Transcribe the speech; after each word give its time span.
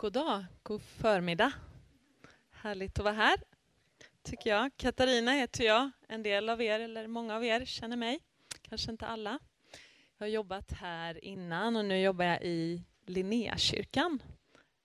God 0.00 0.12
dag, 0.12 0.44
god 0.62 0.82
förmiddag. 0.82 1.52
Härligt 2.50 2.98
att 2.98 3.04
vara 3.04 3.14
här, 3.14 3.36
tycker 4.22 4.50
jag. 4.50 4.70
Katarina 4.76 5.32
heter 5.32 5.64
jag. 5.64 5.90
En 6.08 6.22
del 6.22 6.48
av 6.48 6.62
er, 6.62 6.80
eller 6.80 7.06
många 7.06 7.36
av 7.36 7.44
er, 7.44 7.64
känner 7.64 7.96
mig. 7.96 8.20
Kanske 8.62 8.90
inte 8.90 9.06
alla. 9.06 9.38
Jag 10.18 10.26
har 10.26 10.30
jobbat 10.30 10.72
här 10.72 11.24
innan 11.24 11.76
och 11.76 11.84
nu 11.84 12.00
jobbar 12.00 12.24
jag 12.24 12.42
i 12.42 12.84
Linnéakyrkan. 13.06 14.22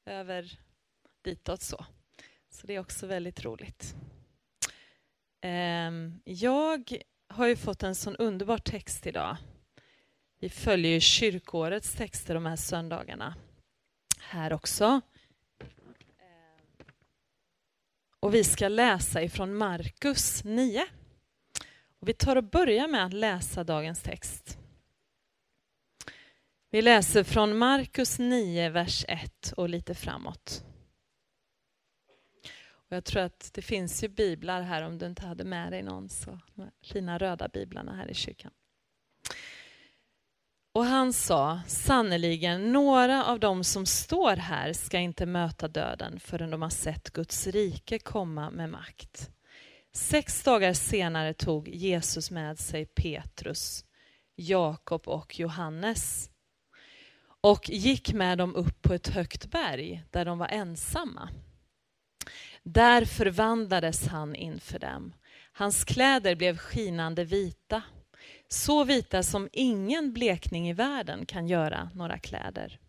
Över 0.06 0.60
ditåt 1.22 1.62
så. 1.62 1.86
Så 2.50 2.68
det 2.68 2.76
är 2.76 2.80
också 2.80 3.08
väldigt 3.08 3.46
roligt. 3.46 3.96
Ehm, 5.42 6.20
jag 6.24 6.98
har 7.28 7.48
ju 7.48 7.56
fått 7.56 7.84
en 7.84 7.96
sån 7.96 8.16
underbar 8.16 8.58
text 8.58 9.08
idag. 9.08 9.38
Vi 10.40 10.50
följer 10.50 10.92
ju 10.92 11.00
kyrkårets 11.00 11.94
texter 11.94 12.34
de 12.34 12.46
här 12.46 12.56
söndagarna 12.56 13.36
här 14.20 14.54
också. 14.54 15.02
Eh, 15.60 16.86
och 18.20 18.34
vi 18.34 18.44
ska 18.44 18.68
läsa 18.68 19.22
ifrån 19.22 19.56
Markus 19.56 20.44
9. 20.44 20.86
Och 22.00 22.10
vi 22.10 22.14
tar 22.14 22.36
och 22.36 22.44
börjar 22.44 22.88
med 22.88 23.06
att 23.06 23.14
läsa 23.14 23.64
dagens 23.64 24.02
text. 24.02 24.58
Vi 26.70 26.82
läser 26.82 27.24
från 27.24 27.58
Markus 27.58 28.20
9, 28.20 28.70
vers 28.70 29.06
1 29.08 29.54
och 29.58 29.70
lite 29.70 29.96
framåt. 29.96 30.64
Och 32.68 32.96
jag 32.96 33.06
tror 33.06 33.22
att 33.22 33.52
det 33.54 33.62
finns 33.62 34.04
ju 34.04 34.08
biblar 34.08 34.62
här 34.62 34.82
om 34.82 34.98
du 34.98 35.06
inte 35.06 35.26
hade 35.26 35.44
med 35.44 35.72
dig 35.72 35.84
någon. 35.84 36.10
Så, 36.10 36.40
de 36.56 36.72
fina 36.82 37.18
röda 37.18 37.48
biblarna 37.48 37.96
här 37.96 38.08
i 38.08 38.14
kyrkan. 38.14 38.52
Och 40.76 40.86
han 40.86 41.14
sa, 41.14 41.62
sannerligen, 41.68 42.72
några 42.72 43.26
av 43.26 43.40
dem 43.40 43.64
som 43.64 43.86
står 43.86 44.36
här 44.36 44.74
ska 44.74 45.00
inte 45.00 45.26
möta 45.26 45.68
döden 45.68 46.20
förrän 46.20 46.50
de 46.50 46.62
har 46.62 46.70
sett 46.70 47.10
Guds 47.10 47.48
rike 47.48 48.00
komma 48.00 48.50
med 48.52 48.70
makt. 48.70 49.30
Sex 49.94 50.44
dagar 50.44 50.74
senare 50.74 51.34
tog 51.34 51.68
Jesus 51.68 52.32
med 52.32 52.60
sig 52.60 52.86
Petrus, 52.86 53.86
Jakob 54.36 55.08
och 55.08 55.40
Johannes 55.40 56.30
och 57.42 57.70
gick 57.70 58.14
med 58.14 58.38
dem 58.38 58.56
upp 58.56 58.82
på 58.82 58.94
ett 58.94 59.08
högt 59.08 59.52
berg 59.52 60.04
där 60.12 60.26
de 60.26 60.38
var 60.38 60.48
ensamma. 60.48 61.30
Där 62.64 63.06
förvandlades 63.06 64.08
han 64.08 64.36
inför 64.36 64.80
dem. 64.80 65.14
Hans 65.52 65.84
kläder 65.84 66.36
blev 66.36 66.58
skinande 66.58 67.24
vita 67.24 67.84
så 68.56 68.84
vita 68.84 69.24
som 69.24 69.50
ingen 69.52 70.14
blekning 70.14 70.70
i 70.70 70.74
världen 70.74 71.26
kan 71.26 71.48
göra 71.48 71.90
några 71.94 72.18
kläder. 72.18 72.80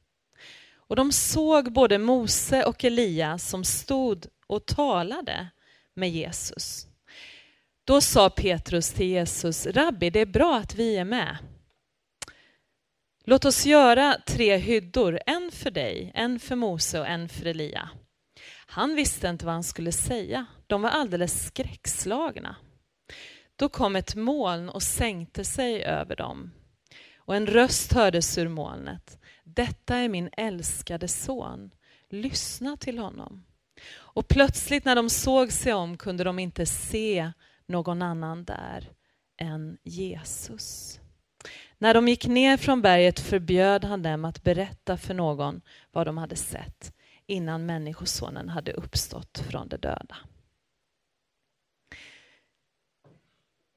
Och 0.77 0.97
de 0.97 1.12
såg 1.12 1.73
både 1.73 1.98
Mose 1.98 2.64
och 2.64 2.84
Elia 2.84 3.39
som 3.39 3.64
stod 3.64 4.27
och 4.47 4.67
talade 4.67 5.48
med 5.95 6.11
Jesus. 6.11 6.86
Då 7.84 8.00
sa 8.00 8.31
Petrus 8.31 8.92
till 8.92 9.06
Jesus, 9.06 9.67
Rabbi, 9.67 10.11
det 10.11 10.20
är 10.20 10.27
bra 10.27 10.56
att 10.56 10.75
vi 10.75 10.97
är 10.97 11.05
med. 11.05 11.36
Låt 13.25 13.45
oss 13.45 13.67
göra 13.67 14.17
tre 14.27 14.56
hyddor, 14.56 15.20
en 15.27 15.51
för 15.53 15.70
dig, 15.70 16.12
en 16.14 16.41
för 16.41 16.56
Mose 16.56 17.01
och 17.01 17.06
en 17.06 17.28
för 17.28 17.47
Elia. 17.47 17.91
Han 18.67 18.95
visste 18.95 19.28
inte 19.28 19.47
vad 19.47 19.55
han 19.55 19.64
skulle 19.64 19.92
säga. 19.92 20.47
De 20.67 20.83
var 20.83 20.91
alldeles 20.91 21.47
skräckslagna. 21.47 22.56
Då 23.56 23.68
kom 23.68 23.96
ett 23.96 24.14
moln 24.14 24.68
och 24.68 24.82
sänkte 24.82 25.44
sig 25.44 25.84
över 25.84 26.16
dem. 26.16 26.50
Och 27.16 27.36
en 27.36 27.46
röst 27.46 27.92
hördes 27.92 28.38
ur 28.38 28.48
molnet. 28.48 29.18
Detta 29.44 29.96
är 29.96 30.08
min 30.08 30.30
älskade 30.32 31.08
son. 31.08 31.70
Lyssna 32.10 32.77
till 32.77 32.98
honom. 32.98 33.44
Och 33.94 34.28
plötsligt 34.28 34.84
när 34.84 34.96
de 34.96 35.10
såg 35.10 35.52
sig 35.52 35.74
om 35.74 35.96
kunde 35.96 36.24
de 36.24 36.38
inte 36.38 36.66
se 36.66 37.32
någon 37.66 38.02
annan 38.02 38.44
där 38.44 38.90
än 39.38 39.78
Jesus. 39.82 41.00
När 41.78 41.95
de 41.95 42.08
gick 42.08 42.27
ner 42.27 42.56
från 42.56 42.83
berget 42.83 43.20
förbjöd 43.20 43.84
han 43.84 44.02
dem 44.02 44.24
att 44.24 44.42
berätta 44.42 44.96
för 44.96 45.14
någon 45.14 45.61
vad 45.92 46.06
de 46.06 46.18
hade 46.18 46.36
sett 46.36 46.92
innan 47.27 47.66
Människosonen 47.66 48.48
hade 48.48 48.72
uppstått 48.72 49.39
från 49.50 49.68
de 49.68 49.77
döda. 49.77 50.16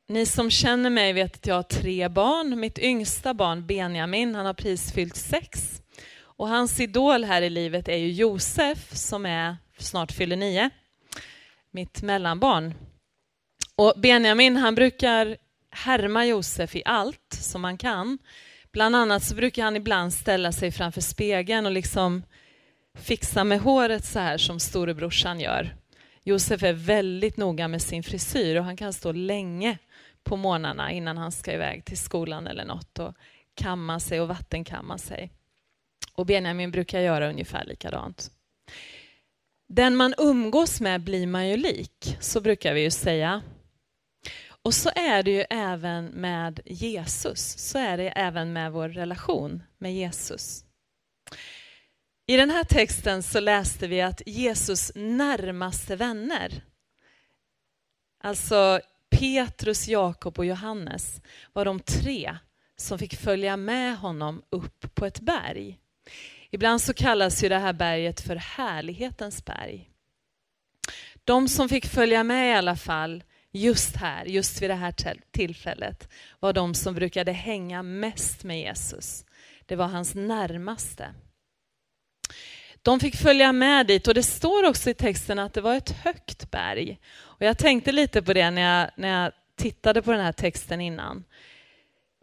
Ni 0.09 0.25
som 0.25 0.52
känner 0.52 0.90
mig 0.90 1.14
vet 1.14 1.36
att 1.36 1.47
jag 1.47 1.56
har 1.56 1.64
tre 1.64 2.08
barn. 2.08 2.59
Mitt 2.59 2.80
yngsta 2.80 3.34
barn 3.34 3.68
Benjamin, 3.68 4.36
han 4.36 4.46
har 4.46 4.53
precis 4.53 4.94
fyllt 4.94 5.16
sex. 5.16 5.81
Och 6.22 6.47
hans 6.47 6.80
idol 6.80 7.24
här 7.24 7.42
i 7.42 7.50
livet 7.50 7.88
är 7.88 7.97
ju 7.97 8.12
Josef 8.12 8.96
som 8.96 9.25
är 9.25 9.58
snart 9.78 10.12
fyller 10.12 10.36
nio. 10.36 10.69
Mitt 11.72 12.02
mellanbarn. 12.02 12.74
Och 13.75 13.94
Benjamin 13.98 14.58
han 14.58 14.75
brukar 14.75 15.38
härma 15.72 16.25
Josef 16.25 16.75
i 16.75 16.81
allt 16.86 17.34
som 17.42 17.64
han 17.64 17.78
kan. 17.78 18.18
Bland 18.72 18.96
annat 18.96 19.24
så 19.24 19.36
brukar 19.36 19.64
han 19.64 19.75
ibland 19.75 20.14
ställa 20.14 20.52
sig 20.52 20.72
framför 20.72 21.02
spegeln 21.02 21.66
och 21.66 21.72
liksom 21.72 22.24
fixa 22.98 23.44
med 23.44 23.59
håret 23.59 24.06
så 24.06 24.19
här 24.19 24.38
som 24.38 24.59
storebrorsan 24.59 25.40
gör. 25.40 25.75
Josef 26.24 26.64
är 26.64 26.74
väldigt 26.74 27.38
noga 27.38 27.68
med 27.68 27.81
sin 27.81 28.03
frisyr 28.03 28.56
och 28.56 28.66
han 28.66 28.78
kan 28.78 28.94
stå 28.94 29.12
länge 29.12 29.78
på 30.24 30.35
morgnarna 30.35 30.91
innan 30.91 31.18
han 31.18 31.31
ska 31.31 31.53
iväg 31.53 31.85
till 31.85 31.97
skolan 31.97 32.47
eller 32.47 32.66
något 32.66 33.00
och 33.00 33.16
kamma 33.53 34.00
sig 34.00 34.22
och 34.22 34.28
vattenkamma 34.28 34.97
sig. 34.97 35.31
Och 36.13 36.25
Benjamin 36.25 36.72
brukar 36.72 37.00
göra 37.00 37.30
ungefär 37.30 37.66
likadant. 37.66 38.31
Den 39.68 39.96
man 39.96 40.13
umgås 40.18 40.81
med 40.81 41.02
blir 41.02 41.28
man 41.28 41.47
ju 41.47 41.57
lik, 41.57 42.18
så 42.19 42.41
brukar 42.41 42.74
vi 42.74 42.81
ju 42.81 42.91
säga. 42.91 43.41
Och 44.62 44.74
så 44.74 44.90
är 44.96 45.24
det 45.24 45.31
ju 45.31 45.46
även 45.50 46.06
med 46.06 46.59
Jesus, 46.66 47.57
så 47.57 47.78
är 47.78 47.97
det 47.97 48.09
även 48.09 48.53
med 48.53 48.72
vår 48.72 48.90
relation 48.90 49.63
med 49.78 49.94
Jesus. 49.94 50.63
I 52.28 52.38
den 52.38 52.50
här 52.50 52.63
texten 52.63 53.24
så 53.24 53.40
läste 53.40 53.88
vi 53.88 54.01
att 54.01 54.22
Jesus 54.25 54.91
närmaste 54.96 55.96
vänner, 55.96 56.62
alltså 58.24 58.80
Petrus, 59.09 59.88
Jakob 59.88 60.40
och 60.40 60.46
Johannes 60.46 61.22
var 61.53 61.66
de 61.66 61.80
tre 61.80 62.38
som 62.78 63.00
fick 63.00 63.16
följa 63.16 63.58
med 63.58 63.97
honom 63.97 64.42
upp 64.50 64.96
på 64.96 65.06
ett 65.06 65.20
berg. 65.20 65.80
Ibland 66.52 66.81
så 66.81 66.94
kallas 66.94 67.44
ju 67.44 67.50
det 67.50 67.58
här 67.58 67.74
berget 67.74 68.22
för 68.22 68.36
härlighetens 68.36 69.46
berg. 69.46 69.90
De 71.24 71.48
som 71.48 71.69
fick 71.69 71.86
följa 71.86 72.24
med 72.24 72.50
i 72.50 72.53
alla 72.53 72.75
fall 72.75 73.24
just 73.52 73.96
här, 73.96 74.25
just 74.25 74.62
vid 74.62 74.69
det 74.69 74.75
här 74.75 74.94
tillfället, 75.31 76.09
var 76.40 76.53
de 76.53 76.74
som 76.74 76.96
brukade 76.96 77.31
hänga 77.31 77.84
mest 77.84 78.44
med 78.44 78.59
Jesus. 78.59 79.25
Det 79.66 79.75
var 79.75 79.88
hans 79.88 80.16
närmaste. 80.16 81.14
De 82.81 83.00
fick 83.00 83.16
följa 83.16 83.51
med 83.51 83.88
dit 83.88 84.07
och 84.07 84.13
det 84.13 84.23
står 84.23 84.67
också 84.67 84.90
i 84.90 84.94
texten 84.94 85.40
att 85.40 85.53
det 85.53 85.62
var 85.62 85.75
ett 85.75 85.90
högt 85.90 86.51
berg. 86.51 87.00
Och 87.22 87.45
jag 87.45 87.57
tänkte 87.57 87.91
lite 87.91 88.22
på 88.22 88.34
det 88.34 88.51
när 88.51 88.62
jag, 88.62 88.91
när 88.95 89.23
jag 89.23 89.31
tittade 89.56 90.01
på 90.01 90.12
den 90.12 90.22
här 90.22 90.31
texten 90.31 90.81
innan. 90.81 91.23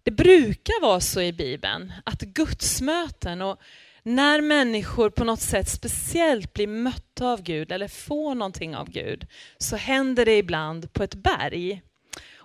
Det 0.03 0.11
brukar 0.11 0.83
vara 0.83 1.01
så 1.01 1.21
i 1.21 1.33
Bibeln 1.33 1.93
att 2.05 2.21
gudsmöten 2.21 3.43
och 3.43 3.61
när 4.03 4.41
människor 4.41 5.11
på 5.11 5.25
något 5.25 5.41
sätt 5.41 5.69
speciellt 5.69 6.53
blir 6.53 6.67
mötta 6.67 7.27
av 7.27 7.43
Gud 7.43 7.73
eller 7.73 7.89
får 7.89 8.35
någonting 8.35 8.77
av 8.77 8.91
Gud 8.91 9.27
så 9.59 9.77
händer 9.77 10.25
det 10.25 10.37
ibland 10.37 10.93
på 10.93 11.03
ett 11.03 11.15
berg. 11.15 11.83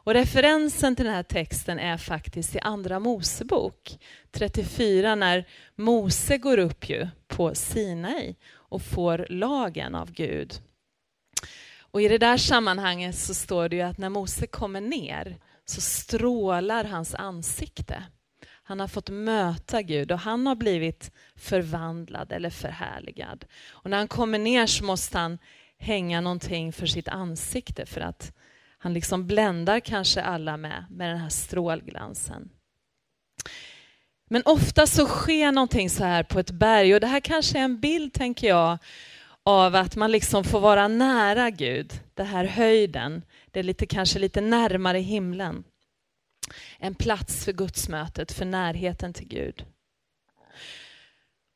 Och 0.03 0.13
referensen 0.13 0.95
till 0.95 1.05
den 1.05 1.13
här 1.13 1.23
texten 1.23 1.79
är 1.79 1.97
faktiskt 1.97 2.55
i 2.55 2.59
Andra 2.59 2.99
Mosebok 2.99 3.99
34 4.31 5.15
när 5.15 5.47
Mose 5.75 6.37
går 6.37 6.57
upp 6.57 6.89
ju 6.89 7.07
på 7.27 7.55
Sinai 7.55 8.35
och 8.53 8.81
får 8.81 9.25
lagen 9.29 9.95
av 9.95 10.11
Gud. 10.11 10.53
Och 11.79 12.01
I 12.01 12.07
det 12.07 12.17
där 12.17 12.37
sammanhanget 12.37 13.15
så 13.17 13.33
står 13.33 13.69
det 13.69 13.75
ju 13.75 13.81
att 13.81 13.97
när 13.97 14.09
Mose 14.09 14.47
kommer 14.47 14.81
ner 14.81 15.37
så 15.65 15.81
strålar 15.81 16.83
hans 16.83 17.15
ansikte. 17.15 18.03
Han 18.63 18.79
har 18.79 18.87
fått 18.87 19.09
möta 19.09 19.81
Gud 19.81 20.11
och 20.11 20.19
han 20.19 20.47
har 20.47 20.55
blivit 20.55 21.11
förvandlad 21.35 22.31
eller 22.31 22.49
förhärligad. 22.49 23.45
Och 23.69 23.89
när 23.89 23.97
han 23.97 24.07
kommer 24.07 24.39
ner 24.39 24.65
så 24.65 24.83
måste 24.83 25.17
han 25.17 25.37
hänga 25.77 26.21
någonting 26.21 26.73
för 26.73 26.85
sitt 26.85 27.07
ansikte 27.07 27.85
för 27.85 28.01
att 28.01 28.33
han 28.83 28.93
liksom 28.93 29.27
bländar 29.27 29.79
kanske 29.79 30.21
alla 30.21 30.57
med, 30.57 30.85
med 30.89 31.09
den 31.09 31.17
här 31.17 31.29
strålglansen. 31.29 32.49
Men 34.29 34.41
ofta 34.45 34.87
så 34.87 35.05
sker 35.05 35.51
någonting 35.51 35.89
så 35.89 36.03
här 36.03 36.23
på 36.23 36.39
ett 36.39 36.51
berg 36.51 36.93
och 36.93 36.99
det 36.99 37.07
här 37.07 37.19
kanske 37.19 37.59
är 37.59 37.63
en 37.63 37.79
bild, 37.79 38.13
tänker 38.13 38.47
jag, 38.47 38.77
av 39.43 39.75
att 39.75 39.95
man 39.95 40.11
liksom 40.11 40.43
får 40.43 40.59
vara 40.59 40.87
nära 40.87 41.49
Gud, 41.49 41.99
den 42.13 42.25
här 42.25 42.45
höjden. 42.45 43.21
Det 43.51 43.59
är 43.59 43.63
lite, 43.63 43.85
kanske 43.85 44.19
lite 44.19 44.41
närmare 44.41 44.99
himlen. 44.99 45.63
En 46.79 46.95
plats 46.95 47.45
för 47.45 47.53
gudsmötet, 47.53 48.31
för 48.31 48.45
närheten 48.45 49.13
till 49.13 49.27
Gud. 49.27 49.65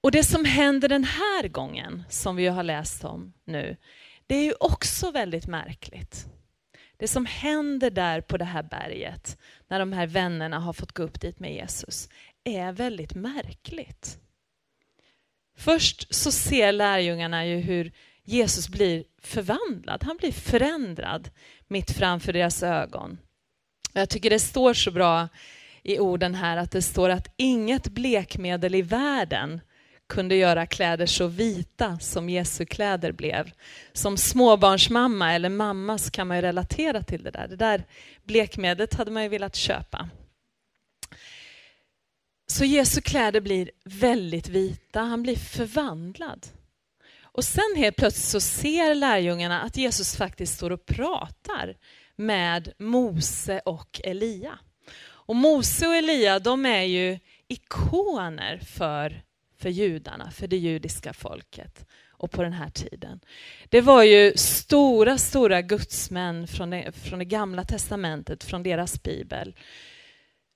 Och 0.04 0.12
det 0.12 0.24
som 0.24 0.46
händer 0.46 0.90
den 0.90 1.04
här 1.04 1.48
gången, 1.48 2.04
som 2.10 2.36
vi 2.36 2.48
har 2.48 2.64
läst 2.64 3.04
om 3.04 3.34
nu, 3.46 3.78
det 4.28 4.36
är 4.36 4.44
ju 4.44 4.54
också 4.60 5.12
väldigt 5.12 5.48
märkligt. 5.48 6.28
Det 6.98 7.08
som 7.08 7.26
händer 7.26 7.90
där 7.90 8.22
på 8.22 8.38
det 8.38 8.46
här 8.46 8.64
berget, 8.64 9.38
när 9.68 9.80
de 9.80 9.94
här 9.94 10.08
vännerna 10.08 10.60
har 10.60 10.74
fått 10.74 10.92
gå 10.92 11.04
upp 11.04 11.22
dit 11.22 11.40
med 11.40 11.54
Jesus, 11.54 12.10
är 12.44 12.72
väldigt 12.72 13.16
märkligt. 13.16 14.18
Först 15.58 16.16
så 16.16 16.32
ser 16.32 16.72
lärjungarna 16.72 17.46
ju 17.46 17.58
hur 17.58 17.92
Jesus 18.24 18.70
blir 18.70 19.04
förvandlad, 19.22 20.04
han 20.04 20.18
blir 20.18 20.32
förändrad 20.32 21.30
mitt 21.68 21.92
framför 21.92 22.34
deras 22.34 22.64
ögon. 22.64 23.18
Jag 23.94 24.10
tycker 24.10 24.30
det 24.30 24.40
står 24.40 24.74
så 24.74 24.92
bra 24.92 25.28
i 25.84 26.00
orden 26.00 26.36
här 26.36 26.58
att 26.58 26.72
det 26.72 26.82
står 26.82 27.10
att 27.10 27.34
inget 27.38 27.88
blekmedel 27.88 28.76
i 28.76 28.82
världen 28.82 29.62
kunde 30.10 30.36
göra 30.36 30.66
kläder 30.66 31.06
så 31.06 31.28
vita 31.28 32.00
som 32.00 32.30
Jesu 32.30 32.66
kläder 32.66 33.12
blev. 33.12 33.52
Som 33.94 34.18
småbarnsmamma 34.18 35.34
eller 35.34 35.50
mamma 35.50 35.98
så 35.98 36.12
kan 36.12 36.28
man 36.28 36.38
ju 36.38 36.42
relatera 36.42 37.04
till 37.04 37.24
det 37.24 37.32
där. 37.32 37.48
Det 37.48 37.56
där 37.56 37.84
blekmedlet 38.24 38.94
hade 38.94 39.12
man 39.12 39.24
ju 39.24 39.30
velat 39.30 39.56
köpa. 39.56 40.10
Så 42.48 42.66
Jesu 42.66 43.02
kläder 43.02 43.42
blir 43.42 43.72
väldigt 43.86 44.50
vita, 44.50 45.00
han 45.00 45.24
blir 45.24 45.36
förvandlad. 45.36 46.48
Och 47.22 47.44
sen 47.44 47.74
helt 47.76 47.96
plötsligt 47.96 48.26
så 48.26 48.40
ser 48.40 48.96
lärjungarna 48.96 49.62
att 49.62 49.78
Jesus 49.78 50.16
faktiskt 50.16 50.56
står 50.56 50.72
och 50.72 50.86
pratar 50.86 51.76
med 52.16 52.74
Mose 52.78 53.62
och 53.66 54.02
Elia. 54.04 54.60
Och 55.06 55.36
Mose 55.36 55.88
och 55.88 55.96
Elia 55.96 56.40
de 56.40 56.66
är 56.66 56.84
ju 56.84 57.20
ikoner 57.48 58.58
för, 58.58 59.24
för 59.58 59.70
judarna, 59.70 60.32
för 60.32 60.48
det 60.48 60.58
judiska 60.58 61.14
folket 61.14 61.86
och 62.18 62.32
på 62.32 62.44
den 62.44 62.54
här 62.54 62.70
tiden. 62.70 63.20
Det 63.70 63.82
var 63.82 64.04
ju 64.04 64.34
stora, 64.36 65.18
stora 65.18 65.62
gudsmän 65.62 66.48
från 66.48 66.70
det, 66.70 66.92
från 66.92 67.20
det 67.20 67.26
gamla 67.26 67.64
testamentet, 67.64 68.44
från 68.44 68.64
deras 68.64 69.04
bibel. 69.04 69.56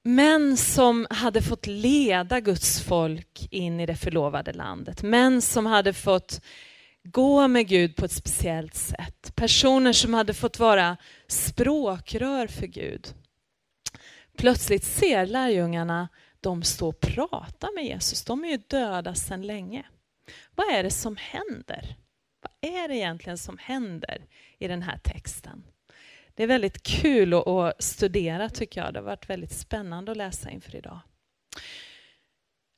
Män 0.04 0.58
som 0.58 1.08
hade 1.10 1.42
fått 1.42 1.68
leda 1.68 2.40
Guds 2.40 2.82
folk 2.82 3.48
in 3.52 3.80
i 3.80 3.86
det 3.86 3.96
förlovade 3.96 4.54
landet. 4.54 5.04
Män 5.04 5.42
som 5.42 5.66
hade 5.66 5.94
fått 5.94 6.42
gå 7.04 7.48
med 7.48 7.68
Gud 7.68 7.96
på 7.96 8.06
ett 8.06 8.12
speciellt 8.12 8.76
sätt. 8.76 9.36
Personer 9.36 9.94
som 9.94 10.14
hade 10.14 10.34
fått 10.34 10.60
vara 10.60 10.98
språkrör 11.28 12.48
för 12.48 12.68
Gud. 12.68 13.08
Plötsligt 14.38 14.84
ser 14.84 15.26
lärjungarna 15.26 16.10
de 16.42 16.64
står 16.64 16.88
och 16.88 17.00
pratar 17.00 17.76
med 17.76 17.86
Jesus. 17.86 18.24
De 18.24 18.44
är 18.46 18.50
ju 18.50 18.58
döda 18.58 19.16
sedan 19.16 19.42
länge. 19.42 19.86
Vad 20.56 20.74
är 20.74 20.84
det 20.84 20.92
som 20.92 21.18
händer? 21.18 21.96
Vad 22.42 22.74
är 22.74 22.88
det 22.88 22.96
egentligen 22.96 23.38
som 23.38 23.58
händer 23.58 24.26
i 24.58 24.68
den 24.68 24.82
här 24.82 24.98
texten? 24.98 25.64
Det 26.34 26.44
är 26.44 26.48
väldigt 26.48 26.84
kul 26.84 27.34
att 27.34 27.84
studera 27.84 28.50
tycker 28.50 28.82
jag. 28.82 28.94
Det 28.94 29.00
har 29.00 29.06
varit 29.06 29.30
väldigt 29.30 29.54
spännande 29.54 30.12
att 30.12 30.18
läsa 30.18 30.50
inför 30.50 30.76
idag. 30.76 31.00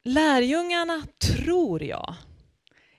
Lärjungarna 0.03 1.03
tror 1.19 1.83
jag, 1.83 2.15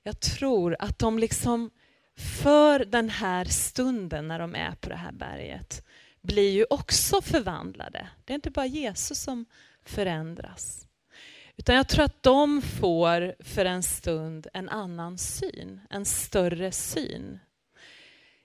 jag 0.02 0.20
tror 0.20 0.76
att 0.78 0.98
de 0.98 1.18
liksom 1.18 1.70
för 2.16 2.84
den 2.84 3.08
här 3.08 3.44
stunden 3.44 4.28
när 4.28 4.38
de 4.38 4.54
är 4.54 4.72
på 4.72 4.88
det 4.88 4.96
här 4.96 5.12
berget 5.12 5.84
blir 6.20 6.50
ju 6.50 6.66
också 6.70 7.22
förvandlade. 7.22 8.08
Det 8.24 8.32
är 8.32 8.34
inte 8.34 8.50
bara 8.50 8.66
Jesus 8.66 9.22
som 9.22 9.46
förändras. 9.84 10.86
Utan 11.56 11.74
jag 11.74 11.88
tror 11.88 12.04
att 12.04 12.22
de 12.22 12.62
får 12.62 13.34
för 13.44 13.64
en 13.64 13.82
stund 13.82 14.46
en 14.54 14.68
annan 14.68 15.18
syn, 15.18 15.80
en 15.90 16.04
större 16.04 16.72
syn. 16.72 17.38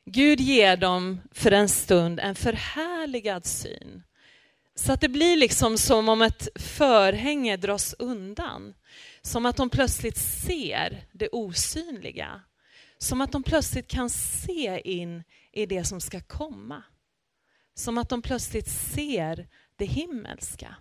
Gud 0.05 0.39
ger 0.39 0.77
dem 0.77 1.21
för 1.31 1.51
en 1.51 1.69
stund 1.69 2.19
en 2.19 2.35
förhärligad 2.35 3.45
syn. 3.45 4.03
Så 4.75 4.93
att 4.93 5.01
det 5.01 5.09
blir 5.09 5.37
liksom 5.37 5.77
som 5.77 6.09
om 6.09 6.21
ett 6.21 6.47
förhänge 6.55 7.57
dras 7.57 7.95
undan. 7.99 8.73
Som 9.21 9.45
att 9.45 9.57
de 9.57 9.69
plötsligt 9.69 10.17
ser 10.17 11.05
det 11.11 11.29
osynliga. 11.29 12.41
Som 12.97 13.21
att 13.21 13.31
de 13.31 13.43
plötsligt 13.43 13.87
kan 13.87 14.09
se 14.09 14.81
in 14.83 15.23
i 15.51 15.65
det 15.65 15.83
som 15.83 16.01
ska 16.01 16.21
komma. 16.21 16.83
Som 17.73 17.97
att 17.97 18.09
de 18.09 18.21
plötsligt 18.21 18.67
ser 18.67 19.47
det 19.75 19.85
himmelska. 19.85 20.75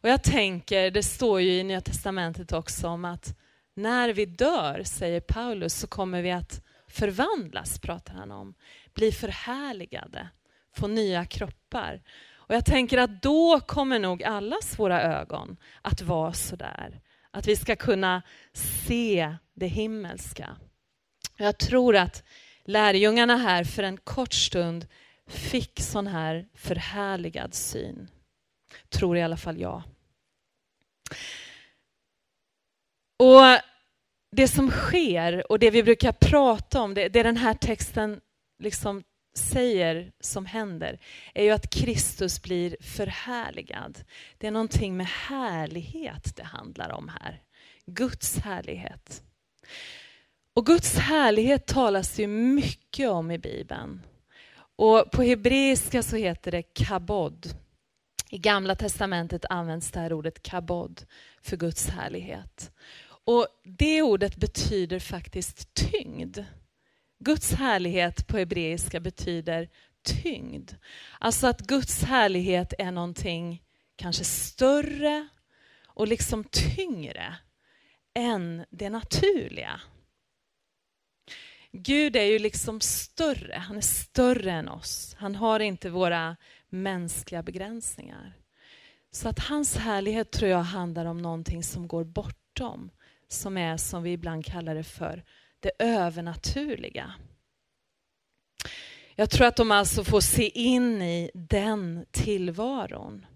Och 0.00 0.08
jag 0.08 0.22
tänker, 0.22 0.90
det 0.90 1.02
står 1.02 1.40
ju 1.40 1.52
i 1.52 1.64
Nya 1.64 1.80
Testamentet 1.80 2.52
också 2.52 2.88
om 2.88 3.04
att 3.04 3.34
när 3.74 4.12
vi 4.12 4.26
dör, 4.26 4.82
säger 4.82 5.20
Paulus, 5.20 5.74
så 5.74 5.86
kommer 5.86 6.22
vi 6.22 6.30
att 6.30 6.62
förvandlas, 6.88 7.78
pratar 7.78 8.14
han 8.14 8.30
om. 8.30 8.54
Bli 8.94 9.12
förhärligade, 9.12 10.28
få 10.76 10.86
nya 10.86 11.24
kroppar. 11.24 12.02
Och 12.34 12.54
jag 12.54 12.64
tänker 12.64 12.98
att 12.98 13.22
då 13.22 13.60
kommer 13.60 13.98
nog 13.98 14.24
allas 14.24 14.78
våra 14.78 15.02
ögon 15.02 15.56
att 15.82 16.02
vara 16.02 16.32
sådär. 16.32 17.00
Att 17.30 17.46
vi 17.46 17.56
ska 17.56 17.76
kunna 17.76 18.22
se 18.52 19.36
det 19.54 19.66
himmelska. 19.66 20.56
Jag 21.36 21.58
tror 21.58 21.96
att 21.96 22.24
lärjungarna 22.64 23.36
här 23.36 23.64
för 23.64 23.82
en 23.82 23.96
kort 23.96 24.34
stund 24.34 24.86
fick 25.28 25.80
sån 25.80 26.06
här 26.06 26.48
förhärligad 26.54 27.54
syn. 27.54 28.08
Tror 28.88 29.16
i 29.16 29.22
alla 29.22 29.36
fall 29.36 29.60
jag. 29.60 29.82
Och 33.18 33.60
Det 34.30 34.48
som 34.48 34.70
sker 34.70 35.52
och 35.52 35.58
det 35.58 35.70
vi 35.70 35.82
brukar 35.82 36.12
prata 36.12 36.80
om, 36.80 36.94
det, 36.94 37.08
det 37.08 37.22
den 37.22 37.36
här 37.36 37.54
texten 37.54 38.20
liksom 38.58 39.02
säger 39.34 40.12
som 40.20 40.46
händer, 40.46 40.98
är 41.34 41.44
ju 41.44 41.50
att 41.50 41.70
Kristus 41.70 42.42
blir 42.42 42.76
förhärligad. 42.80 44.04
Det 44.38 44.46
är 44.46 44.50
någonting 44.50 44.96
med 44.96 45.06
härlighet 45.06 46.36
det 46.36 46.44
handlar 46.44 46.90
om 46.90 47.08
här. 47.08 47.42
Guds 47.86 48.38
härlighet. 48.38 49.22
Och 50.54 50.66
Guds 50.66 50.96
härlighet 50.96 51.66
talas 51.66 52.16
det 52.16 52.22
ju 52.22 52.28
mycket 52.28 53.08
om 53.08 53.30
i 53.30 53.38
Bibeln. 53.38 54.02
Och 54.76 55.10
på 55.10 55.22
hebreiska 55.22 56.02
så 56.02 56.16
heter 56.16 56.50
det 56.50 56.62
kabod. 56.62 57.46
I 58.30 58.38
Gamla 58.38 58.74
testamentet 58.74 59.44
används 59.50 59.90
det 59.90 60.00
här 60.00 60.12
ordet 60.12 60.42
kabod 60.42 61.06
för 61.42 61.56
Guds 61.56 61.88
härlighet. 61.88 62.72
Och 63.24 63.46
Det 63.64 64.02
ordet 64.02 64.36
betyder 64.36 64.98
faktiskt 64.98 65.74
tyngd. 65.74 66.38
Guds 67.18 67.52
härlighet 67.52 68.26
på 68.26 68.38
hebreiska 68.38 69.00
betyder 69.00 69.68
tyngd. 70.02 70.70
Alltså 71.18 71.46
att 71.46 71.60
Guds 71.60 72.02
härlighet 72.02 72.74
är 72.78 72.90
någonting 72.90 73.62
kanske 73.96 74.24
större 74.24 75.28
och 75.86 76.08
liksom 76.08 76.44
tyngre 76.44 77.36
än 78.14 78.64
det 78.70 78.90
naturliga. 78.90 79.80
Gud 81.72 82.16
är 82.16 82.24
ju 82.24 82.38
liksom 82.38 82.80
större, 82.80 83.54
han 83.54 83.76
är 83.76 83.80
större 83.80 84.52
än 84.52 84.68
oss. 84.68 85.16
Han 85.18 85.34
har 85.34 85.60
inte 85.60 85.90
våra 85.90 86.36
mänskliga 86.68 87.42
begränsningar. 87.42 88.32
Så 89.10 89.28
att 89.28 89.38
hans 89.38 89.76
härlighet 89.76 90.30
tror 90.30 90.50
jag 90.50 90.62
handlar 90.62 91.04
om 91.04 91.18
någonting 91.18 91.62
som 91.62 91.88
går 91.88 92.04
bortom, 92.04 92.90
som 93.28 93.56
är 93.56 93.76
som 93.76 94.02
vi 94.02 94.12
ibland 94.12 94.44
kallar 94.44 94.74
det 94.74 94.84
för 94.84 95.24
det 95.60 95.72
övernaturliga. 95.78 97.14
Jag 99.14 99.30
tror 99.30 99.46
att 99.46 99.56
de 99.56 99.70
alltså 99.70 100.04
får 100.04 100.20
se 100.20 100.48
in 100.48 101.02
i 101.02 101.30
den 101.34 102.06
tillvaron. 102.10 103.26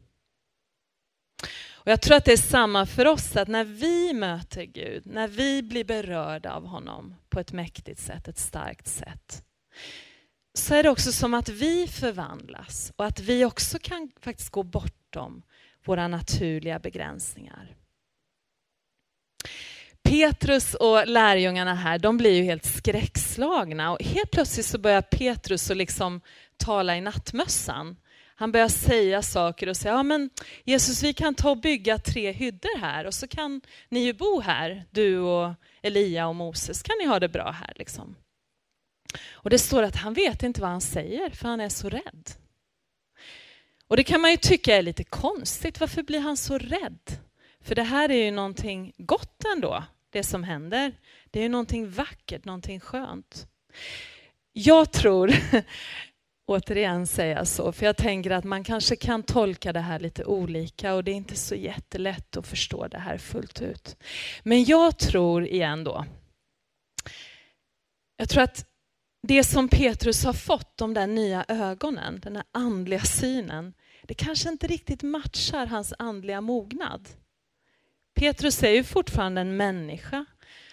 Och 1.83 1.91
jag 1.91 2.03
tror 2.03 2.17
att 2.17 2.25
det 2.25 2.33
är 2.33 2.37
samma 2.37 2.87
för 2.87 3.07
oss, 3.07 3.37
att 3.37 3.49
när 3.49 3.65
vi 3.65 4.13
möter 4.13 4.65
Gud, 4.65 5.07
när 5.07 5.29
vi 5.29 5.63
blir 5.63 5.85
berörda 5.85 6.53
av 6.53 6.67
honom 6.67 7.15
på 7.29 7.41
ett 7.41 7.53
mäktigt 7.53 8.01
sätt, 8.01 8.29
ett 8.29 8.39
starkt 8.39 8.89
sätt, 8.89 9.45
så 10.55 10.75
är 10.75 10.83
det 10.83 10.91
också 10.91 11.13
som 11.13 11.35
att 11.35 11.49
vi 11.49 11.89
förvandlas 11.89 12.93
och 12.97 13.05
att 13.05 13.21
vi 13.21 13.45
också 13.45 13.79
kan 13.79 14.11
faktiskt 14.21 14.51
gå 14.51 14.63
bortom 14.63 15.43
våra 15.85 16.09
naturliga 16.09 16.79
begränsningar. 16.79 17.77
Petrus 20.03 20.75
och 20.75 21.07
lärjungarna 21.07 21.75
här, 21.75 21.99
de 21.99 22.17
blir 22.17 22.33
ju 22.33 22.43
helt 22.43 22.65
skräckslagna 22.65 23.93
och 23.93 24.03
helt 24.03 24.31
plötsligt 24.31 24.67
så 24.67 24.79
börjar 24.79 25.03
Petrus 25.03 25.71
att 25.71 25.77
liksom 25.77 26.21
tala 26.57 26.97
i 26.97 27.01
nattmössan. 27.01 27.97
Han 28.35 28.53
börjar 28.53 28.69
säga 28.69 29.23
saker 29.23 29.69
och 29.69 29.77
säga, 29.77 29.95
ja 29.95 30.03
men 30.03 30.31
Jesus 30.65 31.03
vi 31.03 31.13
kan 31.13 31.35
ta 31.35 31.51
och 31.51 31.61
bygga 31.61 31.99
tre 31.99 32.33
hyddor 32.33 32.79
här 32.79 33.07
och 33.07 33.15
så 33.15 33.29
kan 33.29 33.61
ni 33.89 34.01
ju 34.01 34.13
bo 34.13 34.41
här, 34.41 34.85
du 34.91 35.19
och 35.19 35.55
Elia 35.83 36.29
och 36.29 36.37
Moses, 36.37 36.83
kan 36.83 36.97
ni 36.99 37.07
ha 37.07 37.21
det 37.21 37.29
bra 37.29 37.51
här 37.51 37.73
liksom. 37.77 38.17
Och 39.33 39.51
det 39.51 39.59
står 39.59 39.83
att 39.83 39.97
han 39.97 40.15
vet 40.15 40.43
inte 40.43 40.61
vad 40.61 40.71
han 40.71 40.81
säger 40.81 41.31
för 41.31 41.49
han 41.49 41.61
är 41.61 41.69
så 41.69 41.89
rädd. 41.89 42.31
Och 43.87 43.97
det 43.97 44.05
kan 44.05 44.21
man 44.21 44.31
ju 44.31 44.37
tycka 44.37 44.77
är 44.77 44.83
lite 44.83 45.05
konstigt, 45.05 45.81
varför 45.81 46.03
blir 46.03 46.21
han 46.21 46.37
så 46.37 46.59
rädd? 46.59 47.19
För 47.61 47.75
det 47.75 47.83
här 47.83 48.11
är 48.11 48.25
ju 48.25 48.31
någonting 48.31 48.93
gott 48.97 49.45
ändå 49.57 49.85
det 50.11 50.23
som 50.23 50.45
händer. 50.45 50.93
Det 51.31 51.39
är 51.39 51.43
ju 51.43 51.49
någonting 51.49 51.91
vackert, 51.91 52.45
någonting 52.45 52.81
skönt. 52.81 53.47
Jag 54.53 54.93
tror, 54.93 55.33
återigen 56.47 57.07
säger 57.07 57.37
jag 57.37 57.47
så, 57.47 57.73
för 57.73 57.87
jag 57.87 57.97
tänker 57.97 58.31
att 58.31 58.45
man 58.45 58.65
kanske 58.65 58.97
kan 58.97 59.23
tolka 59.23 59.73
det 59.73 59.81
här 59.81 60.01
lite 60.01 60.25
olika 60.25 60.95
och 60.95 61.05
det 61.05 61.11
är 61.11 61.15
inte 61.15 61.37
så 61.37 61.55
jättelätt 61.55 62.37
att 62.37 62.47
förstå 62.47 62.89
det 62.89 62.99
här 62.99 63.19
fullt 63.19 63.63
ut. 63.63 63.97
Men 64.43 64.65
jag 64.65 64.99
tror 64.99 65.47
igen 65.47 65.85
då, 65.85 66.05
jag 68.17 68.29
tror 68.29 68.43
att 68.43 68.70
det 69.23 69.45
som 69.45 69.69
Petrus 69.69 70.25
har 70.25 70.33
fått, 70.33 70.77
de 70.77 70.95
där 70.95 71.07
nya 71.07 71.45
ögonen, 71.49 72.21
den 72.21 72.37
här 72.37 72.45
andliga 72.53 73.01
synen, 73.01 73.75
det 74.03 74.15
kanske 74.15 74.49
inte 74.49 74.67
riktigt 74.67 75.03
matchar 75.03 75.67
hans 75.67 75.95
andliga 75.99 76.41
mognad. 76.41 77.09
Petrus 78.15 78.63
är 78.63 78.71
ju 78.71 78.85
fortfarande 78.85 79.41
en 79.41 79.57
människa 79.57 80.25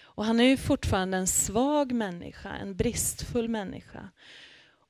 och 0.02 0.24
han 0.24 0.40
är 0.40 0.44
ju 0.44 0.56
fortfarande 0.56 1.16
en 1.16 1.26
svag 1.26 1.92
människa, 1.92 2.52
en 2.52 2.76
bristfull 2.76 3.48
människa. 3.48 4.08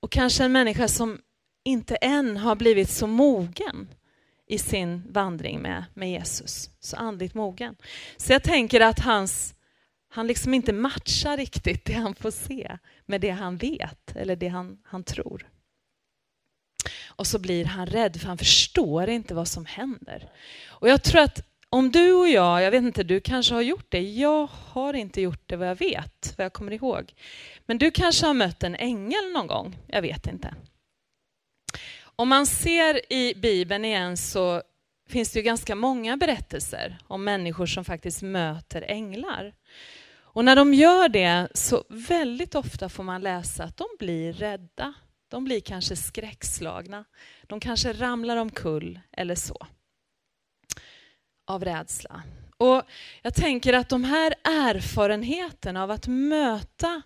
Och 0.01 0.11
kanske 0.13 0.45
en 0.45 0.53
människa 0.53 0.89
som 0.89 1.21
inte 1.65 1.97
än 1.97 2.37
har 2.37 2.57
blivit 2.57 2.91
så 2.91 3.07
mogen 3.07 3.89
i 4.47 4.59
sin 4.59 5.13
vandring 5.13 5.63
med, 5.63 5.85
med 5.95 6.11
Jesus, 6.11 6.71
så 6.81 6.97
andligt 6.97 7.35
mogen. 7.35 7.77
Så 8.17 8.33
jag 8.33 8.43
tänker 8.43 8.81
att 8.81 9.01
hans, 9.01 9.55
han 10.09 10.27
liksom 10.27 10.55
inte 10.55 10.73
matchar 10.73 11.37
riktigt 11.37 11.85
det 11.85 11.93
han 11.93 12.15
får 12.15 12.31
se 12.31 12.79
med 13.07 13.21
det 13.21 13.31
han 13.31 13.57
vet 13.57 14.17
eller 14.17 14.37
det 14.37 14.49
han, 14.49 14.79
han 14.85 15.05
tror. 15.05 15.49
Och 17.07 17.27
så 17.27 17.39
blir 17.39 17.65
han 17.65 17.87
rädd 17.87 18.21
för 18.21 18.27
han 18.27 18.39
förstår 18.39 19.09
inte 19.09 19.35
vad 19.35 19.49
som 19.49 19.67
händer. 19.67 20.33
Och 20.67 20.89
jag 20.89 21.03
tror 21.03 21.21
att 21.21 21.49
om 21.71 21.91
du 21.91 22.13
och 22.13 22.29
jag, 22.29 22.63
jag 22.63 22.71
vet 22.71 22.83
inte, 22.83 23.03
du 23.03 23.21
kanske 23.21 23.55
har 23.55 23.63
gjort 23.63 23.87
det. 23.89 24.01
Jag 24.01 24.47
har 24.47 24.95
inte 24.95 25.21
gjort 25.21 25.43
det 25.47 25.57
vad 25.57 25.69
jag 25.69 25.79
vet, 25.79 26.35
vad 26.37 26.45
jag 26.45 26.53
kommer 26.53 26.73
ihåg. 26.73 27.15
Men 27.67 27.79
du 27.79 27.91
kanske 27.91 28.27
har 28.27 28.35
mött 28.35 28.63
en 28.63 28.75
ängel 28.75 29.33
någon 29.33 29.47
gång, 29.47 29.79
jag 29.87 30.03
vet 30.03 30.27
inte. 30.27 30.55
Om 32.01 32.29
man 32.29 32.47
ser 32.47 33.13
i 33.13 33.35
Bibeln 33.35 33.85
igen 33.85 34.17
så 34.17 34.63
finns 35.09 35.33
det 35.33 35.39
ju 35.39 35.43
ganska 35.43 35.75
många 35.75 36.17
berättelser 36.17 36.99
om 37.07 37.25
människor 37.25 37.67
som 37.67 37.85
faktiskt 37.85 38.23
möter 38.23 38.83
änglar. 38.83 39.55
Och 40.39 40.45
när 40.45 40.57
de 40.57 40.75
gör 40.75 41.09
det 41.09 41.49
så 41.55 41.85
väldigt 41.89 42.55
ofta 42.55 42.89
får 42.89 43.05
man 43.05 43.23
läsa 43.23 43.65
att 43.65 43.77
de 43.77 43.87
blir 43.99 44.33
rädda. 44.33 44.95
De 45.29 45.45
blir 45.45 45.61
kanske 45.61 45.97
skräckslagna. 45.97 47.05
De 47.47 47.61
kanske 47.61 47.93
ramlar 47.93 48.37
omkull 48.37 49.01
eller 49.13 49.35
så. 49.35 49.67
Av 51.47 51.65
rädsla. 51.65 52.23
Och 52.57 52.83
Jag 53.23 53.35
tänker 53.35 53.73
att 53.73 53.89
de 53.89 54.05
här 54.05 54.35
erfarenheterna 54.45 55.83
av 55.83 55.91
att 55.91 56.07
möta 56.07 57.03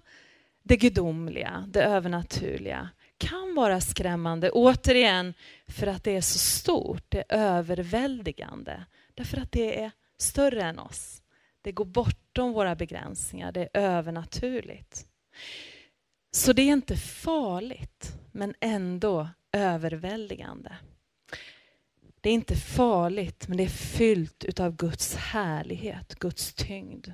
det 0.63 0.77
gudomliga, 0.77 1.65
det 1.69 1.83
övernaturliga, 1.83 2.91
kan 3.29 3.55
vara 3.55 3.81
skrämmande. 3.81 4.51
Återigen 4.51 5.35
för 5.67 5.87
att 5.87 6.05
det 6.05 6.17
är 6.17 6.21
så 6.21 6.39
stort, 6.39 7.05
det 7.09 7.25
är 7.29 7.39
överväldigande. 7.39 8.85
Därför 9.15 9.39
att 9.39 9.53
det 9.53 9.81
är 9.83 9.91
större 10.19 10.63
än 10.63 10.79
oss. 10.79 11.23
Det 11.63 11.73
går 11.73 11.85
bortom 11.85 12.53
våra 12.53 12.75
begränsningar, 12.75 13.53
det 13.53 13.61
är 13.61 13.81
övernaturligt. 13.81 15.07
Så 16.31 16.53
det 16.53 16.63
är 16.63 16.73
inte 16.73 16.97
farligt, 16.97 18.13
men 18.33 18.55
ändå 18.61 19.29
överväldigande. 19.53 20.77
Det 22.21 22.31
är 22.31 22.35
inte 22.35 22.57
farligt, 22.57 23.49
men 23.49 23.57
det 23.57 23.65
är 23.65 23.69
fyllt 23.69 24.61
av 24.61 24.77
Guds 24.77 25.17
härlighet, 25.17 26.15
Guds 26.15 26.55
tyngd. 26.55 27.09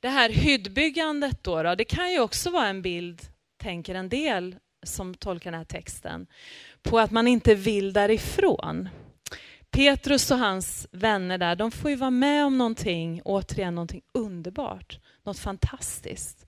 Det 0.00 0.08
här 0.08 0.30
hyddbyggandet 0.30 1.44
då, 1.44 1.62
då, 1.62 1.74
det 1.74 1.84
kan 1.84 2.12
ju 2.12 2.20
också 2.20 2.50
vara 2.50 2.66
en 2.66 2.82
bild, 2.82 3.22
tänker 3.58 3.94
en 3.94 4.08
del 4.08 4.56
som 4.82 5.14
tolkar 5.14 5.50
den 5.50 5.58
här 5.58 5.64
texten, 5.64 6.26
på 6.82 6.98
att 6.98 7.10
man 7.10 7.28
inte 7.28 7.54
vill 7.54 7.92
därifrån. 7.92 8.88
Petrus 9.70 10.30
och 10.30 10.38
hans 10.38 10.88
vänner 10.90 11.38
där, 11.38 11.56
de 11.56 11.70
får 11.70 11.90
ju 11.90 11.96
vara 11.96 12.10
med 12.10 12.44
om 12.44 12.58
någonting, 12.58 13.22
återigen 13.24 13.74
någonting 13.74 14.02
underbart, 14.14 15.00
något 15.24 15.38
fantastiskt. 15.38 16.46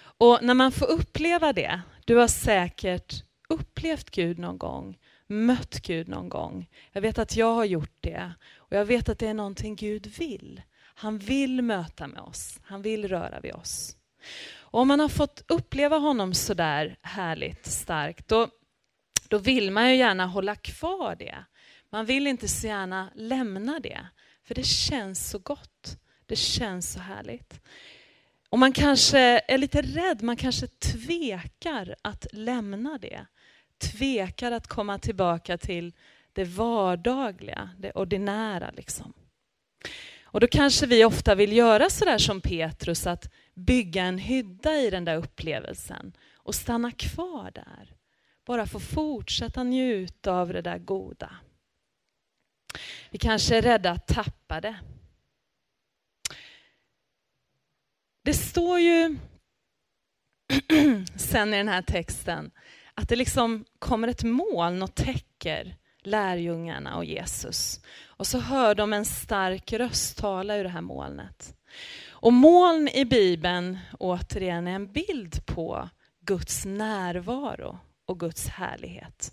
Och 0.00 0.38
när 0.42 0.54
man 0.54 0.72
får 0.72 0.86
uppleva 0.86 1.52
det, 1.52 1.80
du 2.04 2.16
har 2.16 2.28
säkert 2.28 3.24
upplevt 3.48 4.10
Gud 4.10 4.38
någon 4.38 4.58
gång, 4.58 4.98
mött 5.26 5.80
Gud 5.80 6.08
någon 6.08 6.28
gång. 6.28 6.70
Jag 6.92 7.00
vet 7.00 7.18
att 7.18 7.36
jag 7.36 7.54
har 7.54 7.64
gjort 7.64 7.96
det 8.00 8.32
och 8.56 8.76
jag 8.76 8.84
vet 8.84 9.08
att 9.08 9.18
det 9.18 9.26
är 9.26 9.34
någonting 9.34 9.76
Gud 9.76 10.06
vill. 10.06 10.62
Han 10.94 11.18
vill 11.18 11.62
möta 11.62 12.06
med 12.06 12.20
oss, 12.20 12.58
han 12.62 12.82
vill 12.82 13.08
röra 13.08 13.40
vid 13.40 13.52
oss. 13.52 13.96
Och 14.70 14.80
om 14.80 14.88
man 14.88 15.00
har 15.00 15.08
fått 15.08 15.44
uppleva 15.48 15.96
honom 15.96 16.34
så 16.34 16.54
där 16.54 16.96
härligt 17.02 17.66
starkt, 17.66 18.28
då, 18.28 18.48
då 19.28 19.38
vill 19.38 19.70
man 19.70 19.90
ju 19.90 19.96
gärna 19.96 20.26
hålla 20.26 20.54
kvar 20.56 21.16
det. 21.16 21.44
Man 21.90 22.06
vill 22.06 22.26
inte 22.26 22.48
så 22.48 22.66
gärna 22.66 23.10
lämna 23.14 23.80
det, 23.80 24.06
för 24.44 24.54
det 24.54 24.66
känns 24.66 25.30
så 25.30 25.38
gott. 25.38 25.96
Det 26.26 26.36
känns 26.36 26.92
så 26.92 27.00
härligt. 27.00 27.60
Och 28.48 28.58
man 28.58 28.72
kanske 28.72 29.18
är 29.48 29.58
lite 29.58 29.82
rädd, 29.82 30.22
man 30.22 30.36
kanske 30.36 30.66
tvekar 30.66 31.94
att 32.02 32.26
lämna 32.32 32.98
det. 32.98 33.26
Tvekar 33.78 34.52
att 34.52 34.66
komma 34.66 34.98
tillbaka 34.98 35.58
till 35.58 35.92
det 36.32 36.44
vardagliga, 36.44 37.70
det 37.78 37.92
ordinära. 37.92 38.70
Liksom. 38.76 39.12
Och 40.32 40.40
då 40.40 40.46
kanske 40.46 40.86
vi 40.86 41.04
ofta 41.04 41.34
vill 41.34 41.56
göra 41.56 41.90
sådär 41.90 42.18
som 42.18 42.40
Petrus, 42.40 43.06
att 43.06 43.32
bygga 43.54 44.02
en 44.02 44.18
hydda 44.18 44.76
i 44.76 44.90
den 44.90 45.04
där 45.04 45.16
upplevelsen 45.16 46.12
och 46.34 46.54
stanna 46.54 46.90
kvar 46.90 47.50
där. 47.54 47.96
Bara 48.46 48.66
få 48.66 48.80
fortsätta 48.80 49.62
njuta 49.62 50.32
av 50.32 50.52
det 50.52 50.62
där 50.62 50.78
goda. 50.78 51.36
Vi 53.10 53.18
kanske 53.18 53.56
är 53.56 53.62
rädda 53.62 53.90
att 53.90 54.06
tappa 54.06 54.60
det. 54.60 54.80
Det 58.24 58.34
står 58.34 58.80
ju 58.80 59.16
sen 61.16 61.54
i 61.54 61.56
den 61.56 61.68
här 61.68 61.82
texten 61.82 62.50
att 62.94 63.08
det 63.08 63.16
liksom 63.16 63.64
kommer 63.78 64.08
ett 64.08 64.24
moln 64.24 64.82
och 64.82 64.94
täcker 64.94 65.76
lärjungarna 66.02 66.96
och 66.96 67.04
Jesus. 67.04 67.80
Och 68.06 68.26
så 68.26 68.38
hör 68.38 68.74
de 68.74 68.92
en 68.92 69.04
stark 69.04 69.72
röst 69.72 70.18
tala 70.18 70.56
ur 70.56 70.64
det 70.64 70.70
här 70.70 70.80
molnet. 70.80 71.54
Och 72.08 72.32
moln 72.32 72.88
i 72.88 73.04
Bibeln, 73.04 73.78
återigen, 73.98 74.66
är 74.66 74.72
en 74.72 74.92
bild 74.92 75.46
på 75.46 75.88
Guds 76.20 76.64
närvaro 76.64 77.78
och 78.06 78.20
Guds 78.20 78.48
härlighet. 78.48 79.32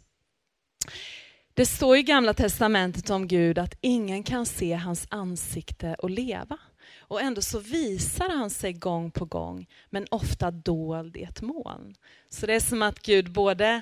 Det 1.54 1.66
står 1.66 1.98
i 1.98 2.04
Gamla 2.04 2.34
Testamentet 2.34 3.10
om 3.10 3.28
Gud 3.28 3.58
att 3.58 3.78
ingen 3.82 4.24
kan 4.24 4.46
se 4.46 4.74
hans 4.74 5.08
ansikte 5.10 5.96
och 6.00 6.10
leva. 6.10 6.58
Och 7.00 7.22
ändå 7.22 7.42
så 7.42 7.60
visar 7.60 8.30
han 8.30 8.50
sig 8.50 8.74
gång 8.74 9.12
på 9.12 9.26
gång, 9.26 9.68
men 9.90 10.08
ofta 10.12 10.52
dold 10.52 11.18
i 11.18 11.24
ett 11.24 11.42
moln. 11.42 11.96
Så 12.30 12.46
det 12.46 12.56
är 12.56 12.60
som 12.60 12.82
att 12.82 13.00
Gud 13.00 13.32
både 13.32 13.82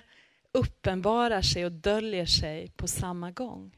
uppenbarar 0.55 1.41
sig 1.41 1.65
och 1.65 1.71
döljer 1.71 2.25
sig 2.25 2.71
på 2.75 2.87
samma 2.87 3.31
gång. 3.31 3.75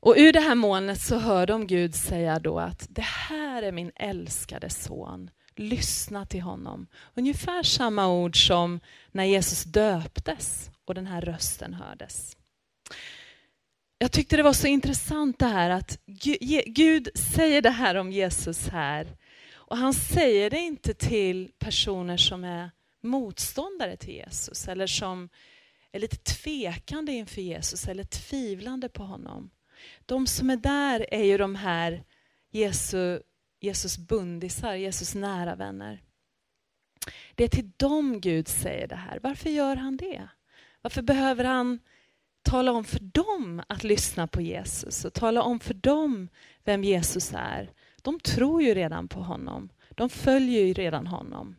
Och 0.00 0.14
ur 0.16 0.32
det 0.32 0.40
här 0.40 0.54
molnet 0.54 1.00
så 1.00 1.18
hör 1.18 1.46
de 1.46 1.66
Gud 1.66 1.94
säga 1.94 2.38
då 2.38 2.58
att 2.58 2.86
det 2.90 3.02
här 3.02 3.62
är 3.62 3.72
min 3.72 3.92
älskade 3.94 4.70
son, 4.70 5.30
lyssna 5.56 6.26
till 6.26 6.42
honom. 6.42 6.86
Ungefär 7.14 7.62
samma 7.62 8.08
ord 8.08 8.46
som 8.46 8.80
när 9.12 9.24
Jesus 9.24 9.64
döptes 9.64 10.70
och 10.84 10.94
den 10.94 11.06
här 11.06 11.20
rösten 11.20 11.74
hördes. 11.74 12.36
Jag 13.98 14.12
tyckte 14.12 14.36
det 14.36 14.42
var 14.42 14.52
så 14.52 14.66
intressant 14.66 15.38
det 15.38 15.46
här 15.46 15.70
att 15.70 15.98
Gud 16.66 17.08
säger 17.14 17.62
det 17.62 17.70
här 17.70 17.94
om 17.94 18.12
Jesus 18.12 18.68
här. 18.68 19.16
Och 19.54 19.76
han 19.76 19.94
säger 19.94 20.50
det 20.50 20.58
inte 20.58 20.94
till 20.94 21.50
personer 21.58 22.16
som 22.16 22.44
är 22.44 22.70
motståndare 23.00 23.96
till 23.96 24.14
Jesus 24.14 24.68
eller 24.68 24.86
som 24.86 25.28
är 25.92 26.00
lite 26.00 26.16
tvekande 26.16 27.12
inför 27.12 27.40
Jesus 27.40 27.88
eller 27.88 28.04
tvivlande 28.04 28.88
på 28.88 29.02
honom. 29.02 29.50
De 30.06 30.26
som 30.26 30.50
är 30.50 30.56
där 30.56 31.14
är 31.14 31.24
ju 31.24 31.38
de 31.38 31.54
här 31.54 32.04
Jesus, 32.50 33.22
Jesus 33.60 33.98
bundisar, 33.98 34.74
Jesus 34.74 35.14
nära 35.14 35.54
vänner. 35.54 36.02
Det 37.34 37.44
är 37.44 37.48
till 37.48 37.70
dem 37.76 38.20
Gud 38.20 38.48
säger 38.48 38.88
det 38.88 38.96
här. 38.96 39.20
Varför 39.22 39.50
gör 39.50 39.76
han 39.76 39.96
det? 39.96 40.28
Varför 40.82 41.02
behöver 41.02 41.44
han 41.44 41.78
tala 42.42 42.72
om 42.72 42.84
för 42.84 43.00
dem 43.00 43.62
att 43.68 43.84
lyssna 43.84 44.26
på 44.26 44.40
Jesus 44.40 45.04
och 45.04 45.14
tala 45.14 45.42
om 45.42 45.60
för 45.60 45.74
dem 45.74 46.28
vem 46.64 46.84
Jesus 46.84 47.32
är? 47.34 47.72
De 48.02 48.20
tror 48.20 48.62
ju 48.62 48.74
redan 48.74 49.08
på 49.08 49.20
honom. 49.20 49.68
De 49.90 50.08
följer 50.08 50.64
ju 50.64 50.72
redan 50.72 51.06
honom. 51.06 51.56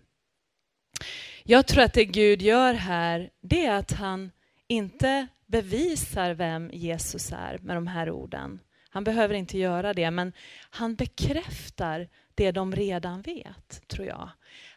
Jag 1.49 1.67
tror 1.67 1.83
att 1.83 1.93
det 1.93 2.05
Gud 2.05 2.41
gör 2.41 2.73
här, 2.73 3.29
det 3.41 3.65
är 3.65 3.77
att 3.77 3.91
han 3.91 4.31
inte 4.67 5.27
bevisar 5.45 6.33
vem 6.33 6.69
Jesus 6.73 7.31
är 7.31 7.57
med 7.57 7.77
de 7.77 7.87
här 7.87 8.09
orden. 8.11 8.59
Han 8.89 9.03
behöver 9.03 9.33
inte 9.33 9.57
göra 9.57 9.93
det, 9.93 10.11
men 10.11 10.33
han 10.69 10.95
bekräftar 10.95 12.09
det 12.35 12.51
de 12.51 12.75
redan 12.75 13.21
vet, 13.21 13.87
tror 13.87 14.07
jag. 14.07 14.29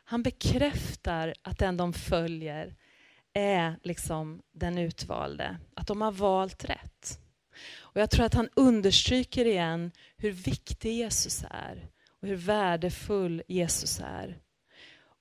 Han 0.05 0.23
bekräftar 0.23 1.35
att 1.43 1.59
den 1.59 1.77
de 1.77 1.93
följer 1.93 2.75
är 3.33 3.77
liksom 3.83 4.43
den 4.53 4.79
utvalde, 4.79 5.57
att 5.75 5.87
de 5.87 6.01
har 6.01 6.13
valt 6.13 6.65
rätt. 6.65 7.19
Och 7.79 8.01
Jag 8.01 8.11
tror 8.11 8.25
att 8.27 8.35
han 8.35 8.49
understryker 8.57 9.45
igen 9.45 9.91
hur 10.17 10.33
viktig 10.33 10.93
Jesus 10.93 11.45
är 11.51 11.89
och 12.21 12.29
hur 12.29 12.37
värdefull 12.37 13.43
Jesus 13.49 14.01
är. 14.01 14.39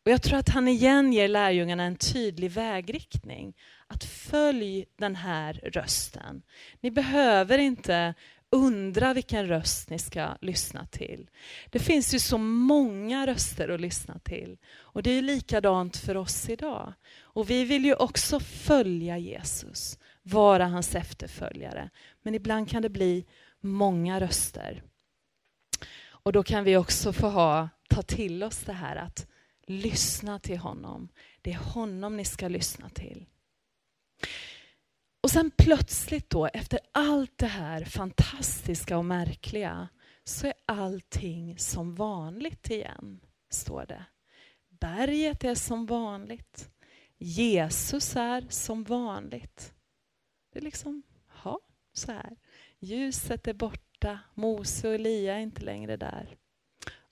Och 0.06 0.12
Jag 0.12 0.22
tror 0.22 0.38
att 0.38 0.50
han 0.50 0.68
igen 0.68 1.14
ger 1.14 1.28
lärjungarna 1.28 1.84
en 1.84 1.96
tydlig 1.96 2.52
vägriktning. 2.52 3.58
Att 3.88 4.04
följ 4.04 4.86
den 4.98 5.16
här 5.16 5.54
rösten. 5.54 6.42
Ni 6.82 6.92
behöver 6.92 7.58
inte 7.58 8.14
undra 8.50 9.14
vilken 9.14 9.48
röst 9.48 9.90
ni 9.90 10.00
ska 10.00 10.38
lyssna 10.42 10.86
till. 10.86 11.30
Det 11.70 11.80
finns 11.80 12.14
ju 12.14 12.20
så 12.20 12.38
många 12.38 13.28
röster 13.28 13.70
att 13.70 13.82
lyssna 13.82 14.20
till. 14.20 14.58
Och 14.78 15.04
det 15.04 15.12
är 15.12 15.22
likadant 15.22 15.98
för 15.98 16.18
oss 16.18 16.50
idag. 16.50 16.94
Och 17.22 17.50
vi 17.50 17.66
vill 17.66 17.86
ju 17.86 17.96
också 17.96 18.40
följa 18.40 19.18
Jesus, 19.18 20.00
vara 20.24 20.66
hans 20.66 20.96
efterföljare. 20.96 21.90
Men 22.22 22.36
ibland 22.36 22.70
kan 22.70 22.82
det 22.82 22.90
bli 22.90 23.26
många 23.60 24.20
röster. 24.20 24.84
Och 26.04 26.34
då 26.34 26.44
kan 26.44 26.64
vi 26.64 26.78
också 26.78 27.14
få 27.14 27.30
ha, 27.30 27.70
ta 27.90 28.02
till 28.02 28.44
oss 28.44 28.60
det 28.60 28.74
här 28.74 28.96
att 28.96 29.28
lyssna 29.72 30.40
till 30.40 30.58
honom. 30.58 31.10
Det 31.42 31.52
är 31.52 31.58
honom 31.58 32.18
ni 32.18 32.26
ska 32.26 32.48
lyssna 32.48 32.90
till. 32.90 33.26
Och 35.24 35.32
sen 35.32 35.52
plötsligt 35.58 36.30
då, 36.30 36.46
efter 36.46 36.80
allt 36.92 37.38
det 37.38 37.48
här 37.48 37.86
fantastiska 37.86 38.98
och 38.98 39.06
märkliga, 39.06 39.90
så 40.24 40.48
är 40.48 40.54
allting 40.66 41.58
som 41.58 41.96
vanligt 41.96 42.70
igen, 42.70 43.20
står 43.50 43.86
det. 43.86 44.06
Berget 44.70 45.44
är 45.44 45.56
som 45.56 45.86
vanligt. 45.86 46.72
Jesus 47.18 48.16
är 48.16 48.46
som 48.50 48.84
vanligt. 48.84 49.74
Det 50.54 50.60
är 50.60 50.64
liksom, 50.64 51.04
ja, 51.44 51.60
så 51.94 52.12
här. 52.12 52.38
Ljuset 52.80 53.48
är 53.48 53.54
borta, 53.54 54.20
Mose 54.34 54.88
och 54.88 54.94
Elia 54.94 55.36
är 55.36 55.40
inte 55.40 55.62
längre 55.62 55.98
där. 55.98 56.38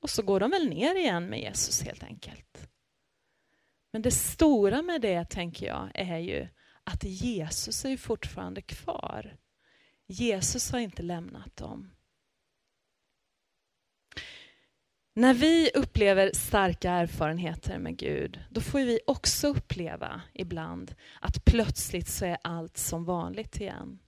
Och 0.01 0.09
så 0.09 0.21
går 0.21 0.39
de 0.39 0.51
väl 0.51 0.69
ner 0.69 0.95
igen 0.95 1.29
med 1.29 1.39
Jesus 1.39 1.81
helt 1.81 2.03
enkelt. 2.03 2.69
Men 3.91 4.01
det 4.01 4.11
stora 4.11 4.81
med 4.81 5.01
det, 5.01 5.29
tänker 5.29 5.65
jag, 5.65 5.91
är 5.93 6.17
ju 6.17 6.47
att 6.83 7.03
Jesus 7.03 7.85
är 7.85 7.89
ju 7.89 7.97
fortfarande 7.97 8.61
kvar. 8.61 9.37
Jesus 10.07 10.71
har 10.71 10.79
inte 10.79 11.03
lämnat 11.03 11.57
dem. 11.57 11.91
När 15.13 15.33
vi 15.33 15.71
upplever 15.73 16.31
starka 16.33 16.91
erfarenheter 16.91 17.79
med 17.79 17.97
Gud, 17.97 18.39
då 18.49 18.61
får 18.61 18.79
vi 18.79 18.99
också 19.07 19.47
uppleva 19.47 20.21
ibland 20.33 20.95
att 21.21 21.45
plötsligt 21.45 22.07
så 22.07 22.25
är 22.25 22.37
allt 22.43 22.77
som 22.77 23.05
vanligt 23.05 23.61
igen. 23.61 23.99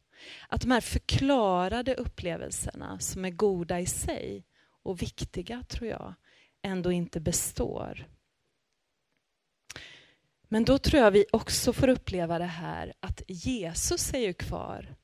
Att 0.47 0.61
de 0.61 0.71
här 0.71 0.81
förklarade 0.81 1.95
upplevelserna 1.95 2.99
som 2.99 3.25
är 3.25 3.29
goda 3.29 3.79
i 3.79 3.85
sig 3.85 4.45
och 4.83 5.01
viktiga, 5.01 5.63
tror 5.63 5.89
jag, 5.89 6.13
ändå 6.61 6.91
inte 6.91 7.19
består. 7.19 8.07
Men 10.47 10.65
då 10.65 10.77
tror 10.77 11.01
jag 11.01 11.11
vi 11.11 11.25
också 11.31 11.73
får 11.73 11.87
uppleva 11.87 12.39
det 12.39 12.45
här 12.45 12.93
att 12.99 13.21
Jesus 13.27 14.13
är 14.13 14.19
ju 14.19 14.33
kvar. 14.33 14.95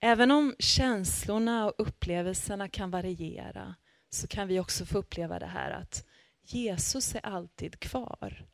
Även 0.00 0.30
om 0.30 0.54
känslorna 0.58 1.66
och 1.66 1.74
upplevelserna 1.78 2.68
kan 2.68 2.90
variera 2.90 3.74
så 4.10 4.26
kan 4.26 4.48
vi 4.48 4.60
också 4.60 4.86
få 4.86 4.98
uppleva 4.98 5.38
det 5.38 5.46
här 5.46 5.70
att 5.70 6.06
Jesus 6.42 7.14
är 7.14 7.26
alltid 7.26 7.80
kvar. 7.80 8.46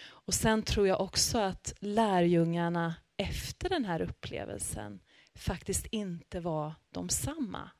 Och 0.00 0.34
sen 0.34 0.62
tror 0.62 0.88
jag 0.88 1.00
också 1.00 1.38
att 1.38 1.74
lärjungarna 1.80 2.94
efter 3.16 3.68
den 3.68 3.84
här 3.84 4.00
upplevelsen 4.00 5.00
faktiskt 5.34 5.86
inte 5.86 6.40
var 6.40 6.74
de 6.90 7.08
samma. 7.08 7.70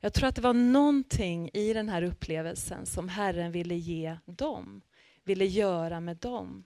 Jag 0.00 0.12
tror 0.12 0.28
att 0.28 0.34
det 0.34 0.42
var 0.42 0.54
någonting 0.54 1.50
i 1.52 1.72
den 1.72 1.88
här 1.88 2.02
upplevelsen 2.02 2.86
som 2.86 3.08
Herren 3.08 3.52
ville 3.52 3.74
ge 3.74 4.16
dem 4.24 4.82
ville 5.26 5.44
göra 5.44 6.00
med 6.00 6.16
dem. 6.16 6.64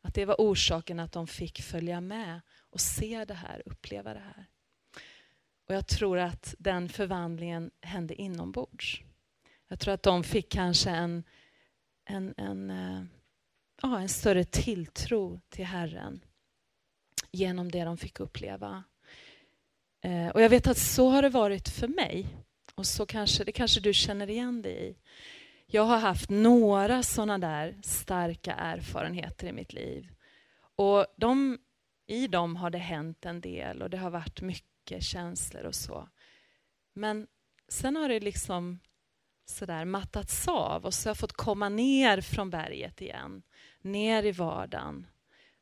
Att 0.00 0.14
det 0.14 0.24
var 0.24 0.36
orsaken 0.38 1.00
att 1.00 1.12
de 1.12 1.26
fick 1.26 1.62
följa 1.62 2.00
med 2.00 2.40
och 2.70 2.80
se 2.80 3.24
det 3.24 3.34
här, 3.34 3.62
uppleva 3.66 4.14
det 4.14 4.20
här. 4.20 4.46
Och 5.68 5.74
jag 5.74 5.86
tror 5.86 6.18
att 6.18 6.54
den 6.58 6.88
förvandlingen 6.88 7.70
hände 7.80 8.14
inombords. 8.14 9.00
Jag 9.68 9.80
tror 9.80 9.94
att 9.94 10.02
de 10.02 10.24
fick 10.24 10.48
kanske 10.48 10.90
en, 10.90 11.24
en, 12.04 12.34
en, 12.36 12.70
eh, 12.70 13.04
ja, 13.82 14.00
en 14.00 14.08
större 14.08 14.44
tilltro 14.44 15.40
till 15.48 15.64
Herren 15.66 16.24
genom 17.30 17.70
det 17.70 17.84
de 17.84 17.96
fick 17.96 18.20
uppleva. 18.20 18.84
Eh, 20.00 20.28
och 20.28 20.42
jag 20.42 20.48
vet 20.50 20.66
att 20.66 20.78
så 20.78 21.08
har 21.08 21.22
det 21.22 21.28
varit 21.28 21.68
för 21.68 21.88
mig. 21.88 22.26
Och 22.74 22.86
så 22.86 23.06
kanske, 23.06 23.44
det 23.44 23.52
kanske 23.52 23.80
du 23.80 23.94
känner 23.94 24.30
igen 24.30 24.62
dig 24.62 24.90
i. 24.90 24.96
Jag 25.66 25.84
har 25.84 25.98
haft 25.98 26.30
några 26.30 27.02
sådana 27.02 27.38
där 27.38 27.76
starka 27.82 28.54
erfarenheter 28.54 29.46
i 29.46 29.52
mitt 29.52 29.72
liv. 29.72 30.08
Och 30.76 31.06
de, 31.16 31.58
I 32.06 32.26
dem 32.26 32.56
har 32.56 32.70
det 32.70 32.78
hänt 32.78 33.24
en 33.24 33.40
del 33.40 33.82
och 33.82 33.90
det 33.90 33.96
har 33.96 34.10
varit 34.10 34.40
mycket 34.40 35.02
känslor 35.02 35.64
och 35.64 35.74
så. 35.74 36.08
Men 36.94 37.26
sen 37.68 37.96
har 37.96 38.08
det 38.08 38.20
liksom 38.20 38.80
sådär 39.44 39.84
mattats 39.84 40.48
av 40.48 40.84
och 40.84 40.94
så 40.94 41.08
har 41.08 41.10
jag 41.10 41.18
fått 41.18 41.32
komma 41.32 41.68
ner 41.68 42.20
från 42.20 42.50
berget 42.50 43.00
igen. 43.00 43.42
Ner 43.80 44.22
i 44.22 44.32
vardagen. 44.32 45.06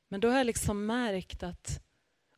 Men 0.08 0.20
då 0.20 0.28
har 0.28 0.36
jag 0.36 0.46
liksom 0.46 0.86
märkt 0.86 1.42
att 1.42 1.82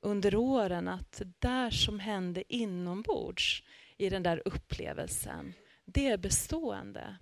under 0.00 0.34
åren 0.34 0.88
att 0.88 1.12
det 1.12 1.32
där 1.38 1.70
som 1.70 2.00
hände 2.00 2.54
inombords 2.54 3.62
i 4.02 4.08
den 4.08 4.22
där 4.22 4.42
upplevelsen, 4.44 5.54
det 5.84 6.06
är 6.06 6.16
bestående 6.16 7.16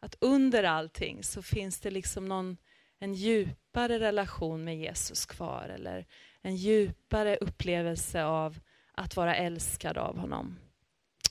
att 0.00 0.16
under 0.20 0.64
allting 0.64 1.22
så 1.22 1.42
finns 1.42 1.80
det 1.80 1.90
liksom 1.90 2.28
någon, 2.28 2.56
en 2.98 3.14
djupare 3.14 4.00
relation 4.00 4.64
med 4.64 4.78
Jesus 4.78 5.26
kvar 5.26 5.68
eller 5.68 6.06
en 6.40 6.56
djupare 6.56 7.36
upplevelse 7.36 8.24
av 8.24 8.58
att 8.92 9.16
vara 9.16 9.36
älskad 9.36 9.98
av 9.98 10.18
honom 10.18 10.56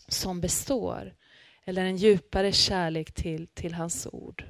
som 0.08 0.42
består. 0.42 1.16
Eller 1.66 1.86
en 1.86 1.98
djupare 1.98 2.52
kärlek 2.52 3.12
till, 3.12 3.48
till 3.48 3.74
hans 3.74 4.08
ord. 4.12 4.44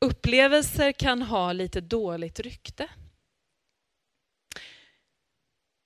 Upplevelser 0.00 0.92
kan 0.92 1.22
ha 1.22 1.52
lite 1.52 1.80
dåligt 1.80 2.40
rykte. 2.40 2.88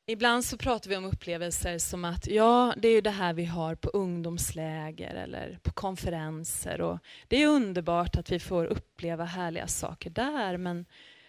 Ibland 0.09 0.45
så 0.45 0.57
pratar 0.57 0.91
vi 0.91 0.97
om 0.97 1.05
upplevelser 1.05 1.79
som 1.79 2.05
att 2.05 2.27
ja, 2.27 2.75
det 2.77 2.89
är 2.89 2.93
ju 2.93 3.01
det 3.01 3.11
här 3.11 3.33
vi 3.33 3.45
har 3.45 3.75
på 3.75 3.89
ungdomsläger 3.89 5.15
eller 5.15 5.59
på 5.63 5.73
konferenser. 5.73 6.81
Och 6.81 6.99
det 7.29 7.43
är 7.43 7.47
underbart 7.47 8.17
att 8.17 8.31
vi 8.31 8.39
får 8.39 8.65
uppleva 8.65 9.25
härliga 9.25 9.67
saker 9.67 10.11
där, 10.11 10.57
men 10.57 10.87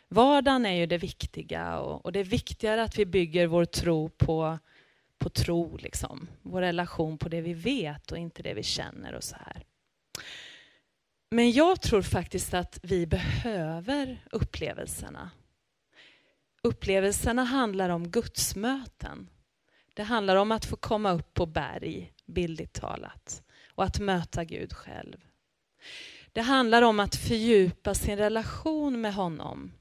vardagen 0.08 0.66
är 0.66 0.76
ju 0.76 0.86
det 0.86 0.98
viktiga 0.98 1.80
och, 1.80 2.06
och 2.06 2.12
det 2.12 2.20
är 2.20 2.24
viktigare 2.24 2.84
att 2.84 3.00
vi 3.00 3.06
bygger 3.06 3.48
vår 3.48 3.66
tro 3.66 4.10
på, 4.10 4.60
på 5.18 5.30
tro, 5.30 5.78
liksom. 5.78 6.28
vår 6.42 6.62
relation 6.62 7.18
på 7.18 7.30
det 7.30 7.42
vi 7.42 7.54
vet 7.54 8.12
och 8.12 8.18
inte 8.18 8.44
det 8.44 8.54
vi 8.54 8.64
känner 8.64 9.14
och 9.14 9.24
så 9.24 9.36
här. 9.36 9.64
Men 11.32 11.52
jag 11.52 11.82
tror 11.82 12.02
faktiskt 12.02 12.54
att 12.54 12.80
vi 12.84 13.08
behöver 13.08 14.24
upplevelserna 14.32 15.32
Upplevelserna 16.68 17.44
handlar 17.44 17.90
om 17.90 18.08
gudsmöten. 18.08 19.30
Det 19.94 20.04
handlar 20.04 20.36
om 20.36 20.52
att 20.52 20.66
få 20.66 20.76
komma 20.76 21.12
upp 21.12 21.34
på 21.34 21.46
berg, 21.46 22.14
bildligt 22.26 22.74
talat, 22.74 23.44
och 23.76 23.84
att 23.84 24.00
möta 24.00 24.44
Gud 24.44 24.74
själv. 24.74 25.18
Det 26.32 26.42
handlar 26.42 26.82
om 26.82 27.00
att 27.00 27.16
fördjupa 27.16 27.94
sin 27.94 28.18
relation 28.18 29.02
med 29.02 29.14
honom. 29.14 29.72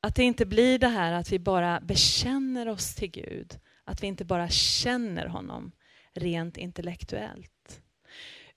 Att 0.00 0.14
det 0.14 0.22
inte 0.22 0.46
blir 0.46 0.78
det 0.78 0.88
här 0.88 1.12
att 1.12 1.32
vi 1.32 1.38
bara 1.38 1.80
bekänner 1.80 2.68
oss 2.68 2.94
till 2.94 3.10
Gud, 3.10 3.58
att 3.84 4.02
vi 4.02 4.06
inte 4.06 4.24
bara 4.24 4.48
känner 4.48 5.26
honom 5.26 5.72
rent 6.12 6.56
intellektuellt. 6.56 7.53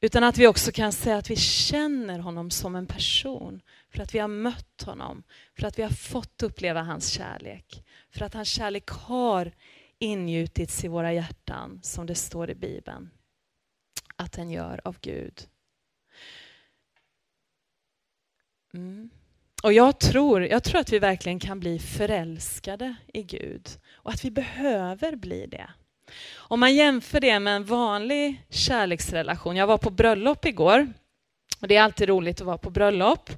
Utan 0.01 0.23
att 0.23 0.37
vi 0.37 0.47
också 0.47 0.71
kan 0.71 0.91
säga 0.91 1.17
att 1.17 1.29
vi 1.29 1.35
känner 1.35 2.19
honom 2.19 2.51
som 2.51 2.75
en 2.75 2.87
person. 2.87 3.61
För 3.89 4.03
att 4.03 4.15
vi 4.15 4.19
har 4.19 4.27
mött 4.27 4.81
honom, 4.85 5.23
för 5.55 5.67
att 5.67 5.79
vi 5.79 5.83
har 5.83 5.89
fått 5.89 6.43
uppleva 6.43 6.81
hans 6.81 7.09
kärlek. 7.09 7.83
För 8.11 8.25
att 8.25 8.33
hans 8.33 8.49
kärlek 8.49 8.89
har 8.89 9.51
ingjutits 9.99 10.83
i 10.83 10.87
våra 10.87 11.13
hjärtan, 11.13 11.79
som 11.83 12.05
det 12.05 12.15
står 12.15 12.49
i 12.49 12.55
Bibeln. 12.55 13.09
Att 14.15 14.31
den 14.31 14.51
gör 14.51 14.81
av 14.83 14.97
Gud. 15.01 15.47
Mm. 18.73 19.09
Och 19.63 19.73
jag 19.73 19.99
tror, 19.99 20.43
jag 20.43 20.63
tror 20.63 20.81
att 20.81 20.93
vi 20.93 20.99
verkligen 20.99 21.39
kan 21.39 21.59
bli 21.59 21.79
förälskade 21.79 22.95
i 23.13 23.23
Gud 23.23 23.69
och 23.91 24.11
att 24.11 24.25
vi 24.25 24.31
behöver 24.31 25.15
bli 25.15 25.45
det. 25.47 25.69
Om 26.35 26.59
man 26.59 26.75
jämför 26.75 27.19
det 27.19 27.39
med 27.39 27.55
en 27.55 27.65
vanlig 27.65 28.45
kärleksrelation. 28.49 29.55
Jag 29.55 29.67
var 29.67 29.77
på 29.77 29.89
bröllop 29.89 30.45
igår 30.45 30.93
och 31.61 31.67
det 31.67 31.75
är 31.75 31.81
alltid 31.81 32.09
roligt 32.09 32.41
att 32.41 32.47
vara 32.47 32.57
på 32.57 32.69
bröllop. 32.69 33.29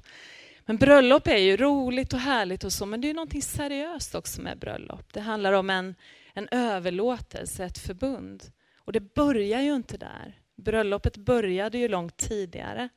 Men 0.66 0.76
bröllop 0.76 1.26
är 1.26 1.36
ju 1.36 1.56
roligt 1.56 2.12
och 2.12 2.18
härligt 2.18 2.64
och 2.64 2.72
så, 2.72 2.86
men 2.86 3.00
det 3.00 3.10
är 3.10 3.14
någonting 3.14 3.42
seriöst 3.42 4.14
också 4.14 4.42
med 4.42 4.58
bröllop. 4.58 5.12
Det 5.12 5.20
handlar 5.20 5.52
om 5.52 5.70
en, 5.70 5.94
en 6.34 6.48
överlåtelse, 6.50 7.64
ett 7.64 7.78
förbund. 7.78 8.42
Och 8.78 8.92
det 8.92 9.14
börjar 9.14 9.60
ju 9.60 9.74
inte 9.74 9.96
där. 9.96 10.38
Bröllopet 10.56 11.16
började 11.16 11.78
ju 11.78 11.88
långt 11.88 12.16
tidigare 12.16 12.88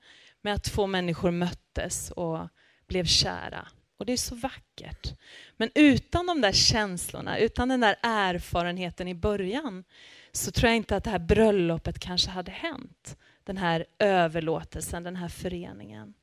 med 0.41 0.53
att 0.53 0.63
två 0.63 0.87
människor 0.87 1.31
möttes 1.31 2.11
och 2.11 2.39
blev 2.87 3.05
kära. 3.05 3.67
Och 4.03 4.07
det 4.07 4.13
är 4.13 4.17
så 4.17 4.35
vackert. 4.35 5.13
Men 5.57 5.69
utan 5.75 6.25
de 6.25 6.41
där 6.41 6.51
känslorna, 6.51 7.37
utan 7.37 7.69
den 7.69 7.79
där 7.79 7.95
erfarenheten 8.01 9.07
i 9.07 9.15
början, 9.15 9.83
så 10.31 10.51
tror 10.51 10.67
jag 10.69 10.77
inte 10.77 10.95
att 10.95 11.03
det 11.03 11.09
här 11.09 11.19
bröllopet 11.19 11.99
kanske 11.99 12.29
hade 12.29 12.51
hänt. 12.51 13.17
Den 13.43 13.57
här 13.57 13.85
överlåtelsen, 13.99 15.03
den 15.03 15.15
här 15.15 15.29
föreningen. 15.29 16.13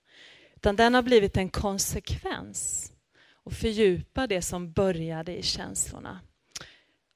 Utan 0.57 0.77
den 0.77 0.95
har 0.95 1.03
blivit 1.03 1.37
en 1.37 1.49
konsekvens 1.49 2.93
och 3.33 3.53
fördjupar 3.53 4.27
det 4.27 4.43
som 4.43 4.73
började 4.73 5.39
i 5.39 5.43
känslorna. 5.43 6.21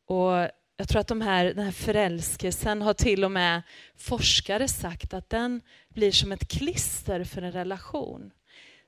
Och 0.06 0.48
jag 0.76 0.88
tror 0.88 1.00
att 1.00 1.08
de 1.08 1.20
här, 1.20 1.44
den 1.44 1.64
här 1.64 1.72
förälskelsen 1.72 2.82
har 2.82 2.94
till 2.94 3.24
och 3.24 3.32
med 3.32 3.62
forskare 3.96 4.68
sagt 4.68 5.14
att 5.14 5.30
den 5.30 5.60
blir 5.88 6.12
som 6.12 6.32
ett 6.32 6.48
klister 6.48 7.24
för 7.24 7.42
en 7.42 7.52
relation. 7.52 8.30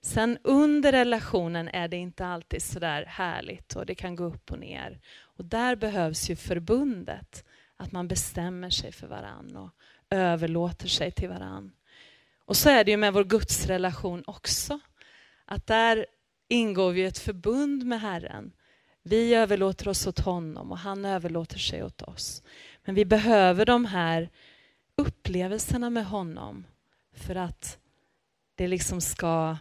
Sen 0.03 0.39
under 0.43 0.93
relationen 0.93 1.69
är 1.69 1.89
det 1.89 1.97
inte 1.97 2.27
alltid 2.27 2.63
så 2.63 2.79
där 2.79 3.05
härligt 3.05 3.77
och 3.77 3.87
det 3.87 3.95
kan 3.95 4.17
gå 4.17 4.25
upp 4.25 4.53
och 4.53 4.59
ner. 4.59 5.01
Och 5.21 5.45
där 5.45 5.77
behövs 5.77 6.31
ju 6.31 6.37
förbundet, 6.37 7.45
att 7.77 7.93
man 7.93 8.09
bestämmer 8.09 8.71
sig 8.71 8.93
för 8.93 9.07
varann 9.07 9.57
och 9.57 9.71
överlåter 10.11 10.89
sig 10.89 11.11
till 11.11 11.29
varann. 11.29 11.73
Och 12.45 12.57
så 12.57 12.71
är 12.71 12.85
det 12.85 12.91
ju 12.91 12.97
med 12.97 13.13
vår 13.13 13.25
gudsrelation 13.25 14.23
också. 14.27 14.81
Att 15.45 15.67
där 15.67 16.07
ingår 16.49 16.93
vi 16.93 17.05
ett 17.05 17.19
förbund 17.19 17.87
med 17.87 18.01
Herren. 18.01 18.53
Vi 19.03 19.35
överlåter 19.35 19.89
oss 19.89 20.07
åt 20.07 20.19
honom 20.19 20.73
och 20.73 20.79
han 20.79 21.05
överlåter 21.05 21.59
sig 21.59 21.85
åt 21.85 22.03
oss. 22.03 22.43
Men 22.85 22.95
vi 22.95 23.05
behöver 23.05 23.67
de 23.67 23.85
här 23.85 24.31
upplevelserna 24.97 25.91
med 25.91 26.07
honom 26.07 26.67
för 27.13 27.35
att 27.35 27.79
det 28.55 28.69
liksom 28.69 29.01
ska, 29.01 29.57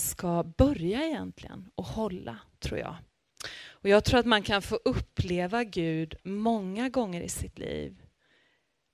ska 0.00 0.42
börja 0.42 1.06
egentligen 1.06 1.70
och 1.74 1.84
hålla, 1.84 2.38
tror 2.58 2.78
jag. 2.78 2.96
Och 3.70 3.88
Jag 3.88 4.04
tror 4.04 4.20
att 4.20 4.26
man 4.26 4.42
kan 4.42 4.62
få 4.62 4.78
uppleva 4.84 5.64
Gud 5.64 6.14
många 6.22 6.88
gånger 6.88 7.20
i 7.20 7.28
sitt 7.28 7.58
liv 7.58 8.02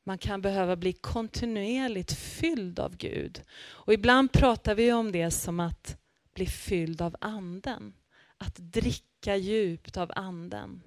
man 0.07 0.19
kan 0.19 0.43
behöva 0.43 0.77
bli 0.77 0.93
kontinuerligt 0.93 2.13
fylld 2.13 2.79
av 2.79 2.97
Gud. 2.97 3.43
Och 3.61 3.93
ibland 3.93 4.33
pratar 4.33 4.75
vi 4.75 4.93
om 4.93 5.13
det 5.13 5.31
som 5.31 5.61
att 5.61 5.97
bli 6.35 6.47
fylld 6.47 7.03
av 7.03 7.17
anden. 7.21 7.95
Att 8.39 8.57
dricka 8.57 9.37
djupt 9.37 9.97
av 9.97 10.13
anden. 10.17 10.83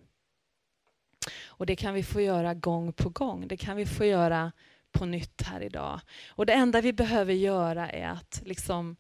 Och 1.46 1.66
det 1.66 1.76
kan 1.76 1.94
vi 1.94 2.04
få 2.04 2.22
göra 2.22 2.54
gång 2.54 2.94
på 2.94 3.10
gång. 3.10 3.48
Det 3.48 3.58
kan 3.58 3.78
vi 3.78 3.86
få 3.86 4.06
göra 4.06 4.52
på 4.92 5.06
nytt 5.06 5.42
här 5.42 5.62
idag. 5.62 6.02
Och 6.30 6.46
det 6.46 6.54
enda 6.54 6.82
vi 6.82 6.94
behöver 6.94 7.34
göra 7.34 7.90
är 7.90 8.08
att 8.08 8.42
liksom 8.46 8.96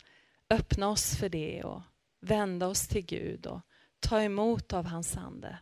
öppna 0.49 0.89
oss 0.89 1.15
för 1.15 1.29
det 1.29 1.63
och 1.63 1.81
vända 2.21 2.67
oss 2.67 2.87
till 2.87 3.05
Gud 3.05 3.45
och 3.45 3.61
ta 3.99 4.21
emot 4.21 4.73
av 4.73 4.85
hans 4.85 5.17
ande. 5.17 5.59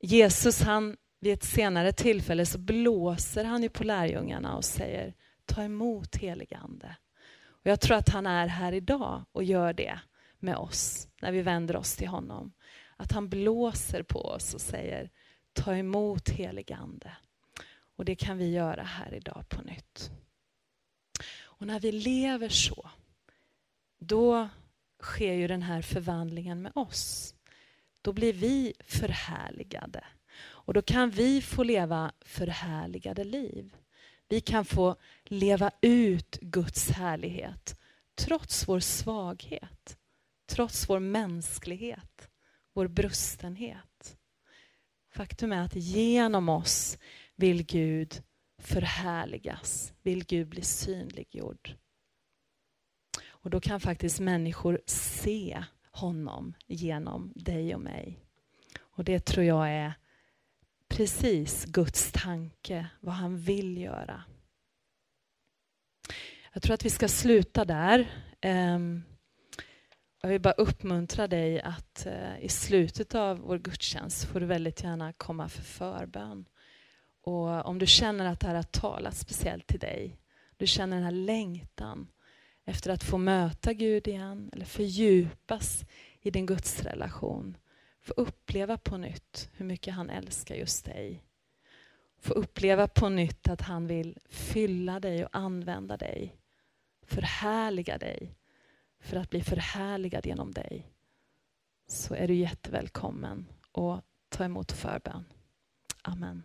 Jesus 0.00 0.62
han 0.62 0.96
vid 1.20 1.32
ett 1.32 1.44
senare 1.44 1.92
tillfälle 1.92 2.46
så 2.46 2.58
blåser 2.58 3.44
han 3.44 3.62
ju 3.62 3.68
på 3.68 3.84
lärjungarna 3.84 4.56
och 4.56 4.64
säger 4.64 5.14
ta 5.44 5.62
emot 5.62 6.16
heligande. 6.16 6.96
Och 7.46 7.66
jag 7.66 7.80
tror 7.80 7.96
att 7.96 8.08
han 8.08 8.26
är 8.26 8.46
här 8.46 8.72
idag 8.72 9.24
och 9.32 9.44
gör 9.44 9.72
det 9.72 9.98
med 10.38 10.56
oss 10.56 11.08
när 11.22 11.32
vi 11.32 11.42
vänder 11.42 11.76
oss 11.76 11.96
till 11.96 12.08
honom. 12.08 12.52
Att 12.96 13.12
han 13.12 13.28
blåser 13.28 14.02
på 14.02 14.20
oss 14.20 14.54
och 14.54 14.60
säger 14.60 15.10
ta 15.52 15.76
emot 15.76 16.28
heligande. 16.28 17.12
Och 17.96 18.04
det 18.04 18.14
kan 18.14 18.38
vi 18.38 18.50
göra 18.50 18.82
här 18.82 19.14
idag 19.14 19.44
på 19.48 19.62
nytt. 19.62 20.10
Och 21.42 21.66
när 21.66 21.80
vi 21.80 21.92
lever 21.92 22.48
så, 22.48 22.90
då 23.98 24.48
sker 25.02 25.32
ju 25.32 25.46
den 25.46 25.62
här 25.62 25.82
förvandlingen 25.82 26.62
med 26.62 26.72
oss. 26.74 27.34
Då 28.02 28.12
blir 28.12 28.32
vi 28.32 28.74
förhärligade. 28.84 30.04
Och 30.38 30.74
då 30.74 30.82
kan 30.82 31.10
vi 31.10 31.42
få 31.42 31.62
leva 31.62 32.12
förhärligade 32.20 33.24
liv. 33.24 33.76
Vi 34.28 34.40
kan 34.40 34.64
få 34.64 34.96
leva 35.24 35.70
ut 35.80 36.38
Guds 36.40 36.90
härlighet 36.90 37.78
trots 38.14 38.68
vår 38.68 38.80
svaghet, 38.80 39.98
trots 40.46 40.88
vår 40.88 41.00
mänsklighet, 41.00 42.30
vår 42.72 42.88
brustenhet. 42.88 44.16
Faktum 45.10 45.52
är 45.52 45.62
att 45.62 45.74
genom 45.74 46.48
oss 46.48 46.98
vill 47.36 47.66
Gud 47.66 48.22
förhärligas, 48.58 49.92
vill 50.02 50.24
Gud 50.24 50.48
bli 50.48 50.62
synliggjord. 50.62 51.74
Och 53.46 53.50
då 53.50 53.60
kan 53.60 53.80
faktiskt 53.80 54.20
människor 54.20 54.80
se 54.86 55.64
honom 55.90 56.54
genom 56.66 57.32
dig 57.34 57.74
och 57.74 57.80
mig. 57.80 58.20
Och 58.78 59.04
det 59.04 59.26
tror 59.26 59.44
jag 59.44 59.70
är 59.70 59.92
precis 60.88 61.64
Guds 61.64 62.12
tanke, 62.12 62.86
vad 63.00 63.14
han 63.14 63.38
vill 63.38 63.78
göra. 63.78 64.24
Jag 66.52 66.62
tror 66.62 66.74
att 66.74 66.84
vi 66.84 66.90
ska 66.90 67.08
sluta 67.08 67.64
där. 67.64 68.10
Ehm, 68.40 69.02
jag 70.22 70.28
vill 70.28 70.40
bara 70.40 70.54
uppmuntra 70.54 71.26
dig 71.28 71.60
att 71.60 72.06
eh, 72.06 72.38
i 72.40 72.48
slutet 72.48 73.14
av 73.14 73.38
vår 73.38 73.58
gudstjänst 73.58 74.24
får 74.24 74.40
du 74.40 74.46
väldigt 74.46 74.82
gärna 74.82 75.12
komma 75.12 75.48
för 75.48 75.62
förbön. 75.62 76.48
Och 77.22 77.66
om 77.66 77.78
du 77.78 77.86
känner 77.86 78.26
att 78.26 78.40
det 78.40 78.46
här 78.46 78.54
har 78.54 78.62
talat 78.62 79.16
speciellt 79.16 79.66
till 79.66 79.80
dig, 79.80 80.20
du 80.56 80.66
känner 80.66 80.96
den 80.96 81.04
här 81.04 81.12
längtan 81.12 82.08
efter 82.66 82.90
att 82.90 83.04
få 83.04 83.18
möta 83.18 83.72
Gud 83.72 84.08
igen 84.08 84.50
eller 84.52 84.64
fördjupas 84.64 85.84
i 86.20 86.30
din 86.30 86.46
gudsrelation 86.46 87.56
Få 88.06 88.12
uppleva 88.16 88.78
på 88.78 88.96
nytt 88.96 89.50
hur 89.52 89.64
mycket 89.64 89.94
han 89.94 90.10
älskar 90.10 90.54
just 90.54 90.84
dig. 90.84 91.24
Få 92.18 92.32
uppleva 92.34 92.88
på 92.88 93.08
nytt 93.08 93.48
att 93.48 93.60
han 93.60 93.86
vill 93.86 94.18
fylla 94.28 95.00
dig 95.00 95.24
och 95.24 95.36
använda 95.36 95.96
dig. 95.96 96.36
Förhärliga 97.02 97.98
dig 97.98 98.36
för 99.00 99.16
att 99.16 99.30
bli 99.30 99.42
förhärligad 99.42 100.26
genom 100.26 100.52
dig. 100.52 100.92
Så 101.86 102.14
är 102.14 102.28
du 102.28 102.34
jättevälkommen 102.34 103.46
och 103.72 104.00
ta 104.28 104.44
emot 104.44 104.72
förbön. 104.72 105.24
Amen. 106.02 106.42